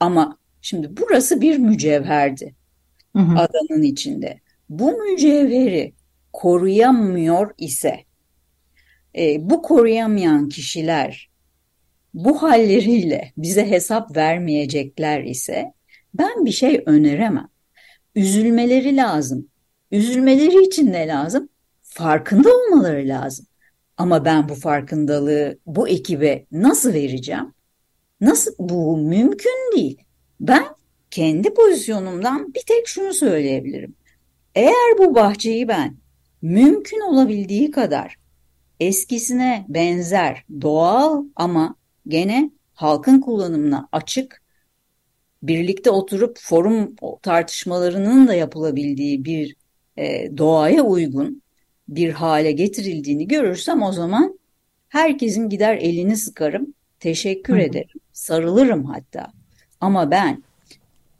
Ama 0.00 0.38
şimdi 0.62 0.96
burası 0.96 1.40
bir 1.40 1.58
mücevherdi 1.58 2.54
Hı 3.16 3.22
hı. 3.22 3.38
adanın 3.38 3.82
içinde. 3.82 4.40
Bu 4.68 4.92
mücevheri 4.92 5.92
koruyamıyor 6.38 7.54
ise, 7.58 8.04
e, 9.18 9.50
bu 9.50 9.62
koruyamayan 9.62 10.48
kişiler 10.48 11.30
bu 12.14 12.42
halleriyle 12.42 13.32
bize 13.36 13.70
hesap 13.70 14.16
vermeyecekler 14.16 15.24
ise 15.24 15.72
ben 16.14 16.44
bir 16.44 16.52
şey 16.52 16.82
öneremem. 16.86 17.48
Üzülmeleri 18.14 18.96
lazım. 18.96 19.48
Üzülmeleri 19.90 20.64
için 20.64 20.92
ne 20.92 21.08
lazım? 21.08 21.48
Farkında 21.82 22.48
olmaları 22.56 23.08
lazım. 23.08 23.46
Ama 23.96 24.24
ben 24.24 24.48
bu 24.48 24.54
farkındalığı 24.54 25.58
bu 25.66 25.88
ekibe 25.88 26.46
nasıl 26.52 26.92
vereceğim? 26.92 27.54
Nasıl? 28.20 28.52
Bu 28.58 28.96
mümkün 28.96 29.72
değil. 29.76 29.98
Ben 30.40 30.64
kendi 31.10 31.54
pozisyonumdan 31.54 32.54
bir 32.54 32.62
tek 32.66 32.88
şunu 32.88 33.12
söyleyebilirim. 33.12 33.94
Eğer 34.54 34.98
bu 34.98 35.14
bahçeyi 35.14 35.68
ben 35.68 35.98
mümkün 36.42 37.00
olabildiği 37.00 37.70
kadar 37.70 38.16
eskisine 38.80 39.66
benzer, 39.68 40.44
doğal 40.60 41.24
ama 41.36 41.74
gene 42.08 42.50
halkın 42.74 43.20
kullanımına 43.20 43.88
açık, 43.92 44.42
birlikte 45.42 45.90
oturup 45.90 46.38
forum 46.40 46.94
tartışmalarının 47.22 48.28
da 48.28 48.34
yapılabildiği 48.34 49.24
bir 49.24 49.56
e, 49.96 50.36
doğaya 50.38 50.82
uygun 50.82 51.42
bir 51.88 52.10
hale 52.10 52.52
getirildiğini 52.52 53.28
görürsem 53.28 53.82
o 53.82 53.92
zaman 53.92 54.38
herkesin 54.88 55.48
gider 55.48 55.76
elini 55.76 56.16
sıkarım, 56.16 56.74
teşekkür 57.00 57.54
Hı 57.54 57.60
ederim, 57.60 58.00
sarılırım 58.12 58.84
hatta. 58.84 59.32
Ama 59.80 60.10
ben 60.10 60.42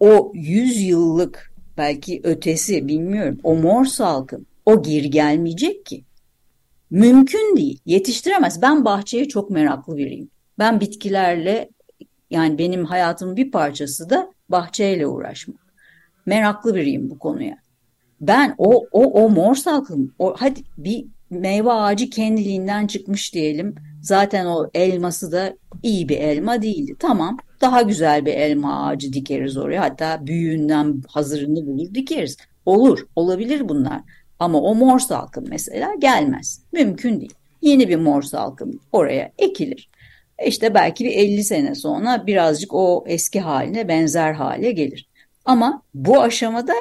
o 0.01 0.33
yüz 0.35 0.81
yıllık 0.81 1.53
belki 1.77 2.21
ötesi 2.25 2.89
bilmiyorum 2.89 3.39
o 3.43 3.55
mor 3.55 3.85
salkım 3.85 4.47
o 4.69 4.83
geri 4.83 5.11
gelmeyecek 5.11 5.87
ki. 5.87 6.05
Mümkün 6.91 7.57
değil. 7.57 7.81
Yetiştiremez. 7.87 8.63
Ben 8.63 8.85
bahçeye 8.85 9.29
çok 9.29 9.51
meraklı 9.51 9.97
biriyim. 9.97 10.31
Ben 10.59 10.81
bitkilerle 10.81 11.69
yani 12.31 12.59
benim 12.59 12.85
hayatımın 12.85 13.37
bir 13.37 13.51
parçası 13.51 14.11
da 14.11 14.31
bahçeyle 14.49 15.07
uğraşmak. 15.07 15.61
Meraklı 16.27 16.75
biriyim 16.75 17.11
bu 17.11 17.19
konuya. 17.19 17.57
Ben 18.21 18.55
o 18.59 18.87
o 18.93 19.05
o 19.05 19.31
mor 19.31 19.55
salkım 19.55 20.15
o 20.19 20.35
hadi 20.39 20.61
bir 20.79 21.07
meyve 21.31 21.73
ağacı 21.73 22.11
kendiliğinden 22.11 22.87
çıkmış 22.87 23.35
diyelim. 23.35 23.75
Zaten 24.03 24.47
o 24.47 24.71
elması 24.75 25.33
da 25.33 25.57
iyi 25.83 26.09
bir 26.09 26.19
elma 26.19 26.63
değildi. 26.63 26.97
Tamam. 26.99 27.37
Daha 27.61 27.83
güzel 27.83 28.27
bir 28.27 28.35
elma 28.35 28.87
ağacı 28.87 29.13
dikeriz 29.13 29.57
oraya. 29.57 29.83
Hatta 29.83 30.27
büyüğünden 30.27 31.03
hazırını 31.09 31.67
bulur 31.67 31.95
dikeriz. 31.95 32.37
Olur. 32.67 33.07
Olabilir 33.17 33.69
bunlar. 33.69 34.01
Ama 34.39 34.61
o 34.61 34.75
mor 34.75 34.99
salkım 34.99 35.45
mesela 35.49 35.95
gelmez. 35.99 36.63
Mümkün 36.73 37.21
değil. 37.21 37.35
Yeni 37.63 37.89
bir 37.89 37.97
mor 37.97 38.23
salkım 38.23 38.81
oraya 38.93 39.33
ekilir. 39.39 39.91
İşte 40.47 40.75
belki 40.75 41.05
bir 41.05 41.11
50 41.11 41.45
sene 41.45 41.75
sonra 41.75 42.27
birazcık 42.27 42.75
o 42.75 43.05
eski 43.07 43.41
haline 43.41 43.89
benzer 43.89 44.33
hale 44.33 44.73
gelir. 44.73 45.09
Ama 45.45 45.83
bu 45.95 46.23
aşamada 46.23 46.73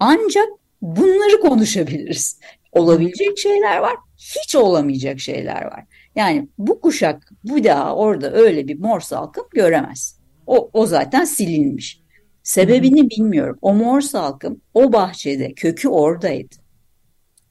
ancak 0.00 0.48
bunları 0.82 1.40
konuşabiliriz. 1.40 2.38
Olabilecek 2.72 3.38
şeyler 3.38 3.78
var, 3.78 3.96
hiç 4.16 4.56
olamayacak 4.56 5.20
şeyler 5.20 5.64
var. 5.64 5.84
Yani 6.16 6.48
bu 6.58 6.80
kuşak 6.80 7.32
bir 7.44 7.64
daha 7.64 7.96
orada 7.96 8.32
öyle 8.32 8.68
bir 8.68 8.78
mor 8.78 9.00
salkım 9.00 9.44
göremez. 9.50 10.18
O, 10.46 10.70
o 10.72 10.86
zaten 10.86 11.24
silinmiş. 11.24 12.02
Sebebini 12.42 13.10
bilmiyorum. 13.10 13.58
O 13.62 13.74
mor 13.74 14.00
salkım 14.00 14.60
o 14.74 14.92
bahçede 14.92 15.52
kökü 15.52 15.88
oradaydı. 15.88 16.56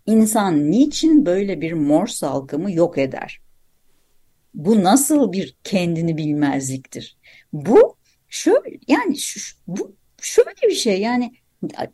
İnsan 0.07 0.71
niçin 0.71 1.25
böyle 1.25 1.61
bir 1.61 1.73
mor 1.73 2.07
salkımı 2.07 2.71
yok 2.71 2.97
eder? 2.97 3.41
Bu 4.53 4.83
nasıl 4.83 5.31
bir 5.31 5.55
kendini 5.63 6.17
bilmezliktir? 6.17 7.17
Bu 7.53 7.97
şöyle 8.29 8.79
yani 8.87 9.17
şu, 9.17 9.39
bu 9.67 9.95
şöyle 10.21 10.61
bir 10.63 10.75
şey 10.75 11.01
yani 11.01 11.33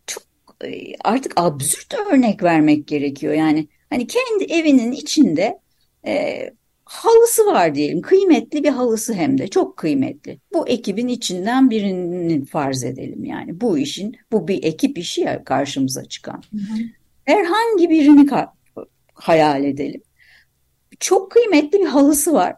çok 0.07 0.23
e, 0.65 0.95
artık 1.03 1.33
absürt 1.35 1.93
örnek 1.93 2.43
vermek 2.43 2.87
gerekiyor. 2.87 3.33
Yani 3.33 3.67
hani 3.89 4.07
kendi 4.07 4.43
evinin 4.43 4.91
içinde 4.91 5.59
e, 6.05 6.49
halısı 6.85 7.45
var 7.45 7.75
diyelim. 7.75 8.01
Kıymetli 8.01 8.63
bir 8.63 8.69
halısı 8.69 9.13
hem 9.13 9.37
de 9.37 9.47
çok 9.47 9.77
kıymetli. 9.77 10.39
Bu 10.53 10.67
ekibin 10.67 11.07
içinden 11.07 11.69
birini 11.69 12.45
farz 12.45 12.83
edelim 12.83 13.25
yani. 13.25 13.61
Bu 13.61 13.77
işin 13.77 14.15
bu 14.31 14.47
bir 14.47 14.63
ekip 14.63 14.97
işi 14.97 15.21
ya 15.21 15.43
karşımıza 15.43 16.05
çıkan. 16.05 16.43
Hı 16.51 16.57
hı. 16.57 16.77
Herhangi 17.25 17.89
birini 17.89 18.29
hayal 19.13 19.63
edelim. 19.63 20.01
Çok 20.99 21.31
kıymetli 21.31 21.79
bir 21.79 21.85
halısı 21.85 22.33
var. 22.33 22.55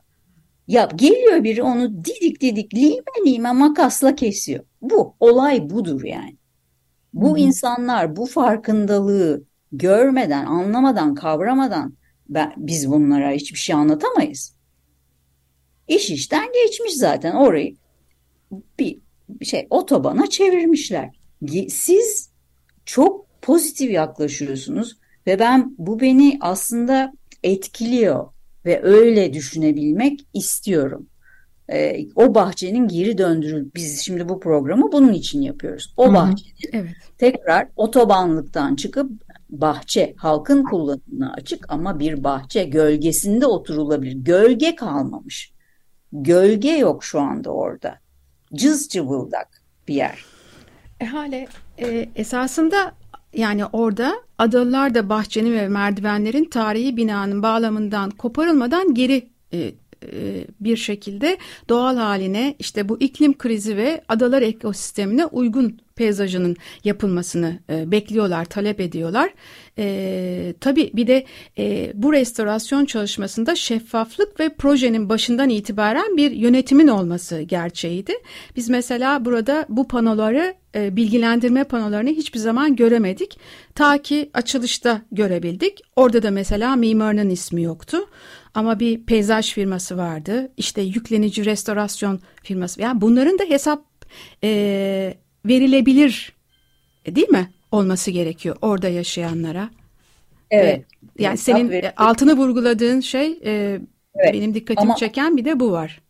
Ya 0.67 0.89
geliyor 0.95 1.43
biri 1.43 1.63
onu 1.63 2.05
didik 2.05 2.41
didik 2.41 2.73
lime 2.75 3.25
lime 3.25 3.51
makasla 3.51 4.15
kesiyor. 4.15 4.65
Bu 4.81 5.15
olay 5.19 5.69
budur 5.69 6.03
yani. 6.03 6.37
Bu 7.13 7.29
hmm. 7.29 7.37
insanlar 7.37 8.15
bu 8.15 8.25
farkındalığı 8.25 9.43
görmeden, 9.71 10.45
anlamadan, 10.45 11.15
kavramadan 11.15 11.93
ben, 12.29 12.53
biz 12.57 12.91
bunlara 12.91 13.31
hiçbir 13.31 13.59
şey 13.59 13.75
anlatamayız. 13.75 14.55
İş 15.87 16.09
işten 16.09 16.47
geçmiş 16.53 16.93
zaten 16.93 17.35
orayı 17.35 17.75
bir 18.79 18.99
şey 19.43 19.67
otobana 19.69 20.29
çevirmişler. 20.29 21.19
Siz 21.69 22.29
çok 22.85 23.24
pozitif 23.45 23.91
yaklaşıyorsunuz 23.91 24.97
ve 25.27 25.39
ben 25.39 25.75
bu 25.77 25.99
beni 25.99 26.37
aslında 26.41 27.13
etkiliyor 27.43 28.27
ve 28.65 28.83
öyle 28.83 29.33
düşünebilmek 29.33 30.19
istiyorum. 30.33 31.07
Ee, 31.69 32.05
o 32.15 32.35
bahçenin 32.35 32.87
geri 32.87 33.17
döndürül 33.17 33.69
biz 33.75 34.01
şimdi 34.01 34.29
bu 34.29 34.39
programı 34.39 34.91
bunun 34.91 35.13
için 35.13 35.41
yapıyoruz. 35.41 35.93
O 35.97 36.05
Hı-hı. 36.05 36.13
bahçenin 36.13 36.55
evet. 36.73 36.95
tekrar 37.17 37.67
otobanlıktan 37.75 38.75
çıkıp 38.75 39.11
bahçe 39.49 40.13
halkın 40.17 40.63
kullanımına 40.63 41.33
açık 41.33 41.65
ama 41.69 41.99
bir 41.99 42.23
bahçe 42.23 42.63
gölgesinde 42.63 43.45
oturulabilir. 43.45 44.13
Gölge 44.13 44.75
kalmamış. 44.75 45.51
Gölge 46.11 46.71
yok 46.71 47.03
şu 47.03 47.19
anda 47.19 47.49
orada. 47.49 47.99
Cız 48.53 48.89
cıvıldak 48.89 49.61
bir 49.87 49.95
yer. 49.95 50.25
E, 50.99 51.05
hale 51.05 51.47
e, 51.77 52.09
esasında 52.15 52.91
yani 53.35 53.65
orada 53.65 54.15
adalılar 54.37 54.95
da 54.95 55.09
bahçenin 55.09 55.53
ve 55.53 55.67
merdivenlerin 55.67 56.45
tarihi 56.45 56.97
binanın 56.97 57.43
bağlamından 57.43 58.09
koparılmadan 58.09 58.93
geri 58.93 59.29
e, 59.53 59.73
bir 60.59 60.77
şekilde 60.77 61.37
doğal 61.69 61.97
haline 61.97 62.55
işte 62.59 62.89
bu 62.89 62.99
iklim 62.99 63.37
krizi 63.37 63.77
ve 63.77 64.01
adalar 64.07 64.41
ekosistemine 64.41 65.25
uygun 65.25 65.79
peyzajının 65.95 66.55
yapılmasını 66.83 67.59
e, 67.69 67.91
bekliyorlar, 67.91 68.45
talep 68.45 68.79
ediyorlar. 68.79 69.33
E, 69.77 70.53
tabii 70.59 70.91
bir 70.93 71.07
de 71.07 71.25
e, 71.57 71.91
bu 71.93 72.13
restorasyon 72.13 72.85
çalışmasında 72.85 73.55
şeffaflık 73.55 74.39
ve 74.39 74.49
projenin 74.49 75.09
başından 75.09 75.49
itibaren 75.49 76.17
bir 76.17 76.31
yönetimin 76.31 76.87
olması 76.87 77.41
gerçeğiydi. 77.41 78.13
Biz 78.55 78.69
mesela 78.69 79.25
burada 79.25 79.65
bu 79.69 79.87
panoları 79.87 80.53
e, 80.75 80.95
bilgilendirme 80.95 81.63
panolarını 81.63 82.09
hiçbir 82.09 82.39
zaman 82.39 82.75
göremedik. 82.75 83.39
Ta 83.75 83.97
ki 83.97 84.29
açılışta 84.33 85.01
görebildik. 85.11 85.81
Orada 85.95 86.23
da 86.23 86.31
mesela 86.31 86.75
mimarının 86.75 87.29
ismi 87.29 87.63
yoktu. 87.63 87.97
Ama 88.55 88.79
bir 88.79 89.05
peyzaj 89.05 89.53
firması 89.53 89.97
vardı. 89.97 90.51
İşte 90.57 90.81
yüklenici 90.81 91.45
restorasyon 91.45 92.19
firması. 92.43 92.81
Yani 92.81 93.01
bunların 93.01 93.39
da 93.39 93.43
hesap 93.43 93.83
e, 94.43 95.17
verilebilir 95.45 96.35
değil 97.07 97.29
mi? 97.29 97.49
Olması 97.71 98.11
gerekiyor 98.11 98.55
orada 98.61 98.89
yaşayanlara. 98.89 99.69
Evet. 100.51 100.85
E, 101.19 101.23
yani 101.23 101.37
senin 101.37 101.69
verilir. 101.69 101.93
altını 101.97 102.37
vurguladığın 102.37 102.99
şey 102.99 103.39
e, 103.45 103.79
evet. 104.15 104.33
benim 104.33 104.53
dikkatimi 104.53 104.89
ama, 104.89 104.95
çeken 104.95 105.37
bir 105.37 105.45
de 105.45 105.59
bu 105.59 105.71
var. 105.71 106.01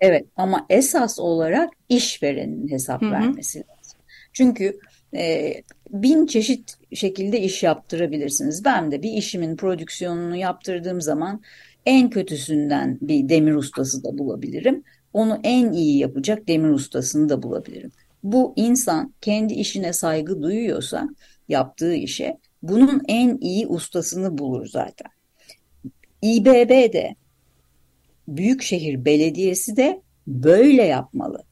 Evet 0.00 0.26
ama 0.36 0.66
esas 0.70 1.18
olarak 1.18 1.70
işverenin 1.88 2.68
hesap 2.68 3.02
Hı-hı. 3.02 3.10
vermesi 3.10 3.58
lazım. 3.58 4.00
Çünkü 4.32 4.78
e, 5.16 5.54
bin 5.90 6.26
çeşit 6.26 6.76
şekilde 6.94 7.40
iş 7.40 7.62
yaptırabilirsiniz. 7.62 8.64
Ben 8.64 8.92
de 8.92 9.02
bir 9.02 9.12
işimin 9.12 9.56
prodüksiyonunu 9.56 10.36
yaptırdığım 10.36 11.00
zaman 11.00 11.42
en 11.86 12.10
kötüsünden 12.10 12.98
bir 13.00 13.28
demir 13.28 13.54
ustası 13.54 14.04
da 14.04 14.18
bulabilirim. 14.18 14.84
Onu 15.12 15.40
en 15.44 15.72
iyi 15.72 15.98
yapacak 15.98 16.48
demir 16.48 16.68
ustasını 16.68 17.28
da 17.28 17.42
bulabilirim. 17.42 17.92
Bu 18.22 18.52
insan 18.56 19.14
kendi 19.20 19.54
işine 19.54 19.92
saygı 19.92 20.42
duyuyorsa 20.42 21.08
yaptığı 21.48 21.94
işe 21.94 22.38
bunun 22.62 23.02
en 23.08 23.38
iyi 23.40 23.66
ustasını 23.66 24.38
bulur 24.38 24.66
zaten. 24.66 25.10
İBB 26.22 26.92
de 26.92 27.14
Büyükşehir 28.28 29.04
Belediyesi 29.04 29.76
de 29.76 30.02
böyle 30.26 30.82
yapmalı. 30.82 31.42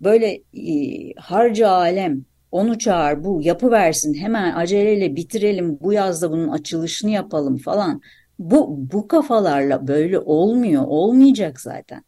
böyle 0.00 0.40
e, 0.54 1.12
harca 1.16 1.68
alem 1.68 2.24
onu 2.52 2.78
çağır 2.78 3.24
bu 3.24 3.40
yapı 3.42 3.70
versin 3.70 4.14
hemen 4.14 4.54
aceleyle 4.56 5.16
bitirelim 5.16 5.78
bu 5.80 5.92
yazda 5.92 6.30
bunun 6.30 6.48
açılışını 6.48 7.10
yapalım 7.10 7.56
falan. 7.56 8.00
Bu, 8.38 8.76
bu 8.92 9.08
kafalarla 9.08 9.88
böyle 9.88 10.18
olmuyor 10.18 10.82
olmayacak 10.86 11.60
zaten. 11.60 12.04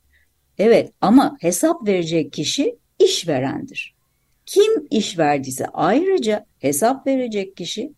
Evet 0.58 0.92
ama 1.00 1.36
hesap 1.40 1.88
verecek 1.88 2.32
kişi 2.32 2.78
işverendir. 2.98 3.94
Kim 4.46 4.86
iş 4.90 5.18
verdiyse 5.18 5.66
ayrıca 5.72 6.46
hesap 6.58 7.06
verecek 7.06 7.56
kişi 7.56 7.92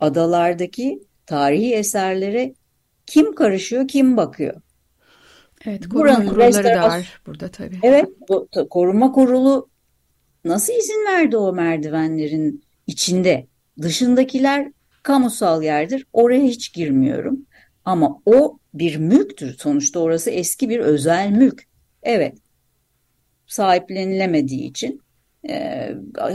adalardaki 0.00 1.00
tarihi 1.26 1.74
eserlere 1.74 2.54
kim 3.06 3.34
karışıyor, 3.34 3.88
kim 3.88 4.16
bakıyor? 4.16 4.60
Evet, 5.66 5.88
koruma 5.88 6.00
Buranın 6.00 6.28
kurulları 6.28 6.64
da 6.64 6.82
var 6.82 7.20
burada 7.26 7.48
tabii. 7.48 7.78
Evet, 7.82 8.08
koruma 8.70 9.12
kurulu 9.12 9.68
nasıl 10.44 10.72
izin 10.72 11.06
verdi 11.06 11.36
o 11.36 11.52
merdivenlerin 11.52 12.64
içinde? 12.86 13.46
Dışındakiler 13.82 14.72
kamusal 15.02 15.62
yerdir. 15.62 16.06
Oraya 16.12 16.42
hiç 16.42 16.72
girmiyorum. 16.72 17.46
Ama 17.86 18.20
o 18.26 18.58
bir 18.74 18.96
mülktür. 18.96 19.56
Sonuçta 19.58 20.00
orası 20.00 20.30
eski 20.30 20.68
bir 20.68 20.78
özel 20.78 21.30
mülk. 21.30 21.62
Evet, 22.02 22.38
sahiplenilemediği 23.46 24.70
için 24.70 25.00
e, 25.48 25.94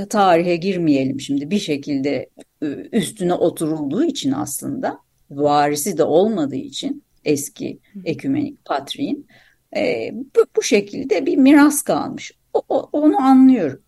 tarihe 0.09 0.55
girmeyelim 0.55 1.19
şimdi 1.19 1.51
bir 1.51 1.59
şekilde 1.59 2.29
e, 2.63 2.65
üstüne 2.91 3.33
oturulduğu 3.33 4.03
için 4.03 4.31
aslında 4.31 4.99
varisi 5.31 5.97
de 5.97 6.03
olmadığı 6.03 6.55
için 6.55 7.03
eski 7.25 7.79
ekümenik 8.05 8.65
patriğin 8.65 9.27
e, 9.75 10.11
bu, 10.13 10.45
bu 10.57 10.63
şekilde 10.63 11.25
bir 11.25 11.37
miras 11.37 11.81
kalmış. 11.81 12.31
O, 12.53 12.61
o, 12.69 12.89
onu 12.91 13.21
anlıyorum. 13.21 13.83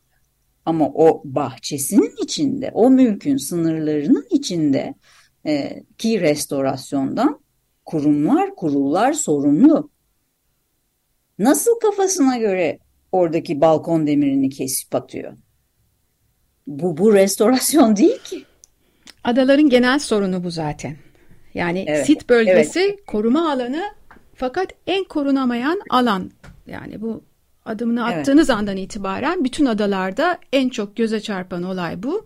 Ama 0.65 0.89
o 0.89 1.21
bahçesinin 1.25 2.15
içinde, 2.23 2.71
o 2.73 2.89
mülkün 2.89 3.37
sınırlarının 3.37 4.27
içinde 4.31 4.93
e, 5.45 5.83
ki 5.97 6.21
restorasyondan 6.21 7.42
kurumlar, 7.85 8.55
kurullar 8.55 9.13
sorumlu. 9.13 9.89
Nasıl 11.39 11.79
kafasına 11.79 12.37
göre 12.37 12.79
oradaki 13.11 13.61
balkon 13.61 14.07
demirini 14.07 14.49
kesip 14.49 14.95
atıyor? 14.95 15.33
Bu, 16.67 16.97
bu 16.97 17.13
restorasyon 17.13 17.95
değil 17.95 18.19
ki. 18.23 18.43
Adaların 19.23 19.69
genel 19.69 19.99
sorunu 19.99 20.43
bu 20.43 20.51
zaten. 20.51 20.95
Yani 21.53 21.85
evet, 21.87 22.05
sit 22.05 22.29
bölgesi 22.29 22.79
evet. 22.79 23.05
koruma 23.05 23.51
alanı 23.51 23.83
fakat 24.35 24.67
en 24.87 25.03
korunamayan 25.03 25.81
alan. 25.89 26.31
Yani 26.67 27.01
bu 27.01 27.23
adımını 27.65 28.05
attığınız 28.05 28.49
evet. 28.49 28.59
andan 28.59 28.77
itibaren 28.77 29.43
bütün 29.43 29.65
adalarda 29.65 30.37
en 30.53 30.69
çok 30.69 30.95
göze 30.95 31.19
çarpan 31.19 31.63
olay 31.63 32.03
bu. 32.03 32.25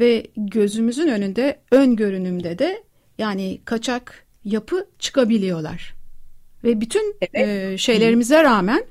Ve 0.00 0.26
gözümüzün 0.36 1.08
önünde 1.08 1.58
ön 1.70 1.96
görünümde 1.96 2.58
de 2.58 2.82
yani 3.18 3.60
kaçak 3.64 4.26
yapı 4.44 4.86
çıkabiliyorlar. 4.98 5.94
Ve 6.64 6.80
bütün 6.80 7.16
evet. 7.20 7.48
e, 7.48 7.78
şeylerimize 7.78 8.42
rağmen 8.42 8.84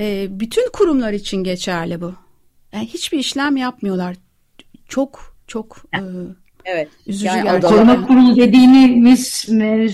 e, 0.00 0.26
bütün 0.30 0.70
kurumlar 0.72 1.12
için 1.12 1.44
geçerli 1.44 2.00
bu. 2.00 2.14
Yani 2.72 2.86
hiçbir 2.86 3.18
işlem 3.18 3.56
yapmıyorlar. 3.56 4.16
Çok 4.88 5.36
çok 5.46 5.76
e, 5.94 6.00
Evet. 6.64 6.88
Üzücü 7.06 7.26
yani 7.26 7.42
gerçekten. 7.42 7.70
Koruma 7.70 8.06
kurulu 8.06 8.36
dediğimiz 8.36 9.46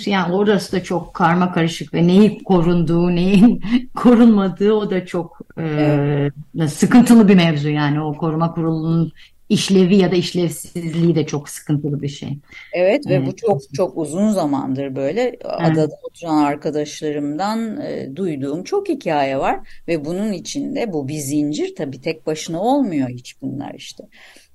yani 0.06 0.32
orası 0.32 0.72
da 0.72 0.82
çok 0.82 1.14
karma 1.14 1.52
karışık 1.52 1.94
ve 1.94 2.06
neyi 2.06 2.42
korunduğu, 2.44 3.14
neyin 3.14 3.62
korunmadığı 3.94 4.72
o 4.72 4.90
da 4.90 5.06
çok 5.06 5.40
e, 5.56 5.62
evet. 5.62 6.70
sıkıntılı 6.70 7.28
bir 7.28 7.34
mevzu 7.34 7.68
yani 7.68 8.00
o 8.00 8.16
koruma 8.16 8.54
kurulunun 8.54 9.12
işlevi 9.50 9.96
ya 9.96 10.12
da 10.12 10.16
işlevsizliği 10.16 11.14
de 11.14 11.26
çok 11.26 11.48
sıkıntılı 11.48 12.02
bir 12.02 12.08
şey. 12.08 12.38
Evet 12.72 13.06
ve 13.06 13.14
evet. 13.14 13.26
bu 13.26 13.36
çok 13.36 13.62
çok 13.74 13.98
uzun 13.98 14.30
zamandır 14.30 14.96
böyle 14.96 15.20
evet. 15.20 15.40
adada 15.44 15.94
oturan 16.02 16.36
arkadaşlarımdan 16.36 17.80
e, 17.80 18.16
duyduğum 18.16 18.64
çok 18.64 18.88
hikaye 18.88 19.38
var 19.38 19.82
ve 19.88 20.04
bunun 20.04 20.32
içinde 20.32 20.92
bu 20.92 21.08
bir 21.08 21.18
zincir 21.18 21.74
tabii 21.74 22.00
tek 22.00 22.26
başına 22.26 22.62
olmuyor 22.62 23.08
hiç 23.08 23.42
bunlar 23.42 23.74
işte. 23.74 24.04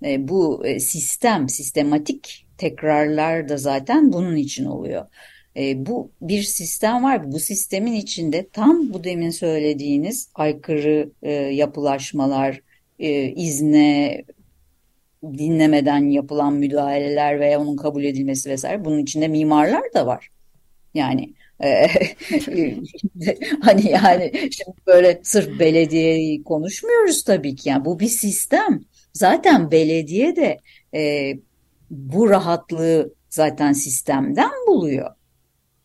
E, 0.06 0.28
bu 0.28 0.66
e, 0.66 0.80
sistem, 0.80 1.50
sistematik 1.50 2.48
tekrarlar 2.58 3.50
da 3.50 3.58
zaten 3.58 4.14
bunun 4.14 4.36
için 4.36 4.66
oluyor. 4.66 5.06
E, 5.58 5.86
bu 5.86 6.12
bir 6.22 6.44
sistem 6.44 7.04
var. 7.04 7.32
Bu 7.32 7.40
sistemin 7.40 7.94
içinde 7.94 8.48
tam 8.54 8.94
bu 8.94 9.04
demin 9.04 9.30
söylediğiniz 9.30 10.30
aykırı 10.36 11.10
e, 11.24 11.32
yapılaşmalar, 11.34 12.62
e, 13.00 13.32
izne 13.32 14.22
dinlemeden 15.38 16.10
yapılan 16.10 16.54
müdahaleler 16.54 17.40
veya 17.40 17.62
onun 17.62 17.76
kabul 17.76 18.04
edilmesi 18.04 18.50
vesaire 18.50 18.86
bunun 18.86 19.00
içinde 19.00 19.28
mimarlar 19.28 19.94
da 19.94 20.06
var. 20.06 20.30
Yani 20.94 21.34
e, 21.64 21.88
hani 23.62 23.90
yani 23.90 24.32
şimdi 24.34 24.78
böyle 24.88 25.20
sırf 25.24 25.60
belediyeyi 25.60 26.44
konuşmuyoruz 26.44 27.24
tabii 27.24 27.56
ki. 27.56 27.70
Yani 27.70 27.86
bu 27.86 28.00
bir 28.00 28.08
sistem. 28.08 28.82
Zaten 29.14 29.72
belediye 29.72 30.36
de 30.36 30.60
e, 30.94 31.34
bu 31.90 32.30
rahatlığı 32.30 33.14
zaten 33.30 33.74
sistemden 33.74 34.52
buluyor. 34.68 35.12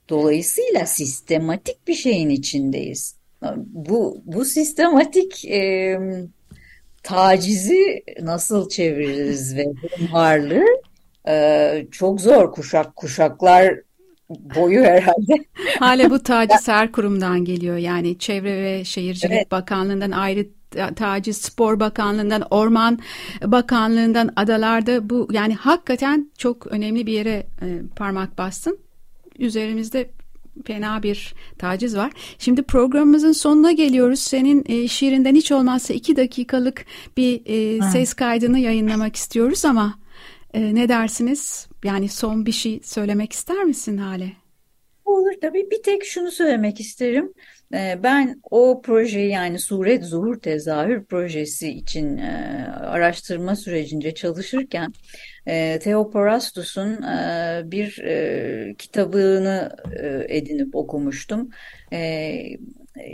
Dolayısıyla 0.08 0.86
sistematik 0.86 1.88
bir 1.88 1.94
şeyin 1.94 2.28
içindeyiz. 2.28 3.16
Bu 3.66 4.22
bu 4.24 4.44
sistematik 4.44 5.44
e, 5.44 5.98
tacizi 7.10 8.04
nasıl 8.20 8.68
çeviririz 8.68 9.56
ve 9.56 9.66
hunharlığı 9.98 10.66
e, 11.28 11.86
çok 11.90 12.20
zor 12.20 12.52
kuşak 12.52 12.96
kuşaklar 12.96 13.74
boyu 14.28 14.84
herhalde. 14.84 15.34
Hala 15.78 16.10
bu 16.10 16.22
taciz 16.22 16.68
her 16.68 16.92
kurumdan 16.92 17.44
geliyor 17.44 17.76
yani 17.76 18.18
Çevre 18.18 18.62
ve 18.62 18.84
Şehircilik 18.84 19.32
evet. 19.32 19.50
Bakanlığı'ndan 19.50 20.10
ayrı 20.10 20.46
taciz, 20.96 21.36
Spor 21.36 21.80
Bakanlığı'ndan, 21.80 22.42
Orman 22.50 22.98
Bakanlığı'ndan 23.44 24.30
adalarda 24.36 25.10
bu 25.10 25.28
yani 25.32 25.54
hakikaten 25.54 26.30
çok 26.38 26.66
önemli 26.66 27.06
bir 27.06 27.12
yere 27.12 27.46
e, 27.62 27.68
parmak 27.96 28.38
bastın. 28.38 28.78
Üzerimizde 29.38 30.10
fena 30.62 31.02
bir 31.02 31.34
taciz 31.58 31.96
var. 31.96 32.12
Şimdi 32.38 32.62
programımızın 32.62 33.32
sonuna 33.32 33.72
geliyoruz. 33.72 34.20
Senin 34.20 34.64
e, 34.68 34.88
şiirinden 34.88 35.34
hiç 35.34 35.52
olmazsa 35.52 35.94
iki 35.94 36.16
dakikalık 36.16 36.84
bir 37.16 37.42
e, 37.46 37.82
ses 37.92 38.14
kaydını 38.14 38.58
yayınlamak 38.58 39.16
istiyoruz 39.16 39.64
ama 39.64 39.98
e, 40.54 40.74
ne 40.74 40.88
dersiniz? 40.88 41.68
Yani 41.84 42.08
son 42.08 42.46
bir 42.46 42.52
şey 42.52 42.80
söylemek 42.82 43.32
ister 43.32 43.64
misin 43.64 43.96
Hale? 43.96 44.32
Olur 45.04 45.32
tabii. 45.40 45.68
Bir 45.70 45.82
tek 45.82 46.04
şunu 46.04 46.30
söylemek 46.30 46.80
isterim. 46.80 47.32
Ee, 47.74 47.98
ben 48.02 48.40
o 48.50 48.82
projeyi 48.82 49.30
yani 49.30 49.58
Suret 49.58 50.04
Zuhur 50.04 50.40
Tezahür 50.40 51.04
projesi 51.04 51.68
için 51.70 52.16
e, 52.16 52.66
araştırma 52.66 53.56
sürecince 53.56 54.14
çalışırken 54.14 54.92
e, 55.46 55.78
Theoporastus'un 55.78 57.02
e, 57.02 57.62
bir 57.64 57.94
kitabını 58.78 59.70
edinip 60.28 60.76
okumuştum. 60.76 61.50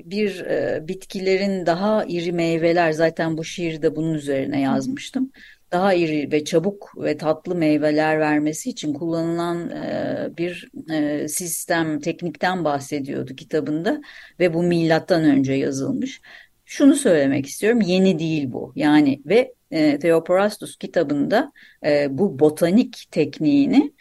Bir 0.04 0.44
bitkilerin 0.88 1.66
daha 1.66 2.04
iri 2.04 2.32
meyveler 2.32 2.92
zaten 2.92 3.36
bu 3.36 3.44
şiirde 3.44 3.96
bunun 3.96 4.14
üzerine 4.14 4.60
yazmıştım 4.60 5.32
daha 5.72 5.94
iri 5.94 6.32
ve 6.32 6.44
çabuk 6.44 6.92
ve 6.96 7.16
tatlı 7.16 7.54
meyveler 7.54 8.20
vermesi 8.20 8.70
için 8.70 8.94
kullanılan 8.94 9.70
e, 9.70 10.36
bir 10.38 10.68
e, 10.90 11.28
sistem, 11.28 12.00
teknikten 12.00 12.64
bahsediyordu 12.64 13.34
kitabında 13.34 14.00
ve 14.40 14.54
bu 14.54 14.62
milattan 14.62 15.24
önce 15.24 15.52
yazılmış. 15.52 16.20
Şunu 16.64 16.94
söylemek 16.94 17.46
istiyorum, 17.46 17.80
yeni 17.80 18.18
değil 18.18 18.52
bu. 18.52 18.72
Yani 18.76 19.22
ve 19.26 19.54
e, 19.70 19.98
Theoporastus 19.98 20.76
kitabında 20.76 21.52
e, 21.86 22.18
bu 22.18 22.38
botanik 22.38 23.04
tekniğini 23.10 23.92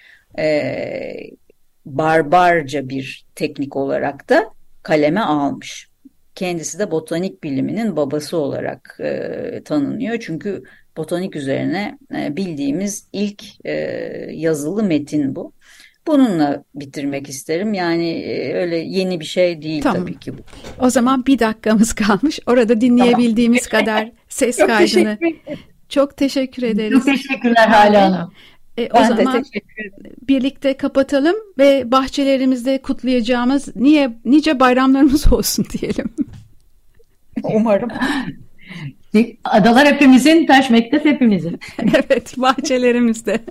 barbarca 1.86 2.90
bir 2.90 3.26
teknik 3.36 3.76
olarak 3.76 4.30
da 4.30 4.54
kaleme 4.84 5.20
almış. 5.22 5.90
Kendisi 6.36 6.80
de 6.80 6.92
botanik 6.92 7.44
biliminin 7.44 7.96
babası 7.96 8.38
olarak 8.38 8.98
e, 9.00 9.62
tanınıyor. 9.66 10.20
Çünkü 10.20 10.64
botanik 10.98 11.36
üzerine 11.36 11.98
e, 12.16 12.36
bildiğimiz 12.36 13.08
ilk 13.14 13.44
e, 13.66 13.72
yazılı 14.32 14.84
metin 14.84 15.36
bu. 15.36 15.52
Bununla 16.08 16.64
bitirmek 16.76 17.30
isterim. 17.30 17.74
Yani 17.74 18.10
e, 18.10 18.54
öyle 18.54 18.78
yeni 18.78 19.20
bir 19.20 19.26
şey 19.26 19.62
değil 19.62 19.82
tamam. 19.82 20.02
tabii 20.02 20.20
ki 20.20 20.38
bu. 20.38 20.42
O 20.80 20.90
zaman 20.90 21.26
bir 21.26 21.40
dakikamız 21.40 21.94
kalmış. 21.94 22.40
Orada 22.48 22.82
dinleyebildiğimiz 22.82 23.70
tamam. 23.70 23.86
kadar 23.86 24.12
ses 24.30 24.58
Çok 24.58 24.68
kaydını. 24.68 25.18
Teşekkür 25.20 25.58
Çok 25.90 26.18
teşekkür 26.18 26.64
ederiz. 26.64 26.94
Çok 26.94 27.06
teşekkürler 27.06 27.68
Hala 27.68 28.02
Hanım. 28.02 28.32
E, 28.78 28.90
o 28.94 29.04
zaman 29.04 29.46
birlikte 30.28 30.78
kapatalım 30.78 31.36
ve 31.58 31.92
bahçelerimizde 31.92 32.82
kutlayacağımız 32.82 33.76
niye 33.76 34.18
nice 34.26 34.60
bayramlarımız 34.60 35.28
olsun 35.34 35.66
diyelim. 35.74 36.10
Umarım. 37.44 37.90
Adalar 39.44 39.88
hepimizin, 39.88 40.46
taş 40.46 40.70
mektep 40.70 41.06
hepimizin. 41.06 41.60
evet, 41.80 42.38
bahçelerimizde. 42.38 43.44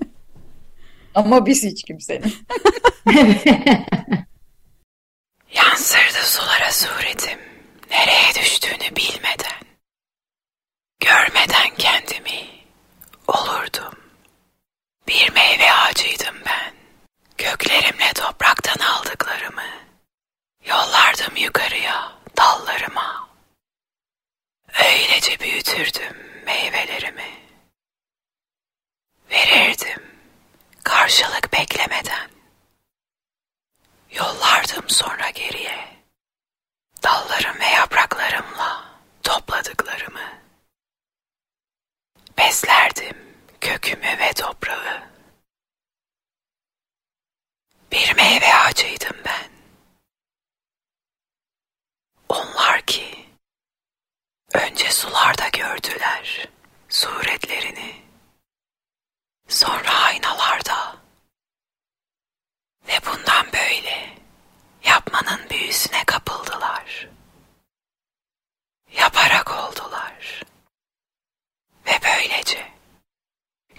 Ama 1.15 1.47
biz 1.47 1.65
hiç 1.65 1.83
kimsenin. 1.83 2.35
Yansırdı 5.55 6.25
sulara 6.25 6.73
suretim, 6.73 7.39
nereye 7.91 8.35
düştüğünü 8.43 8.97
bilmeden. 8.97 9.61
Görmeden 11.01 11.71
kendimi 11.79 12.41
olurdum. 13.29 13.95
Bir 15.09 15.33
meyve 15.35 15.73
ağacıydım 15.73 16.35
ben. 16.47 16.73
Köklerimle 17.39 18.13
topraktan 18.15 18.87
aldıklarımı 18.87 19.63
yollardım 20.69 21.37
yukarıya. 21.37 21.84
sürdüm. 25.75 26.24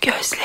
gözle 0.05 0.44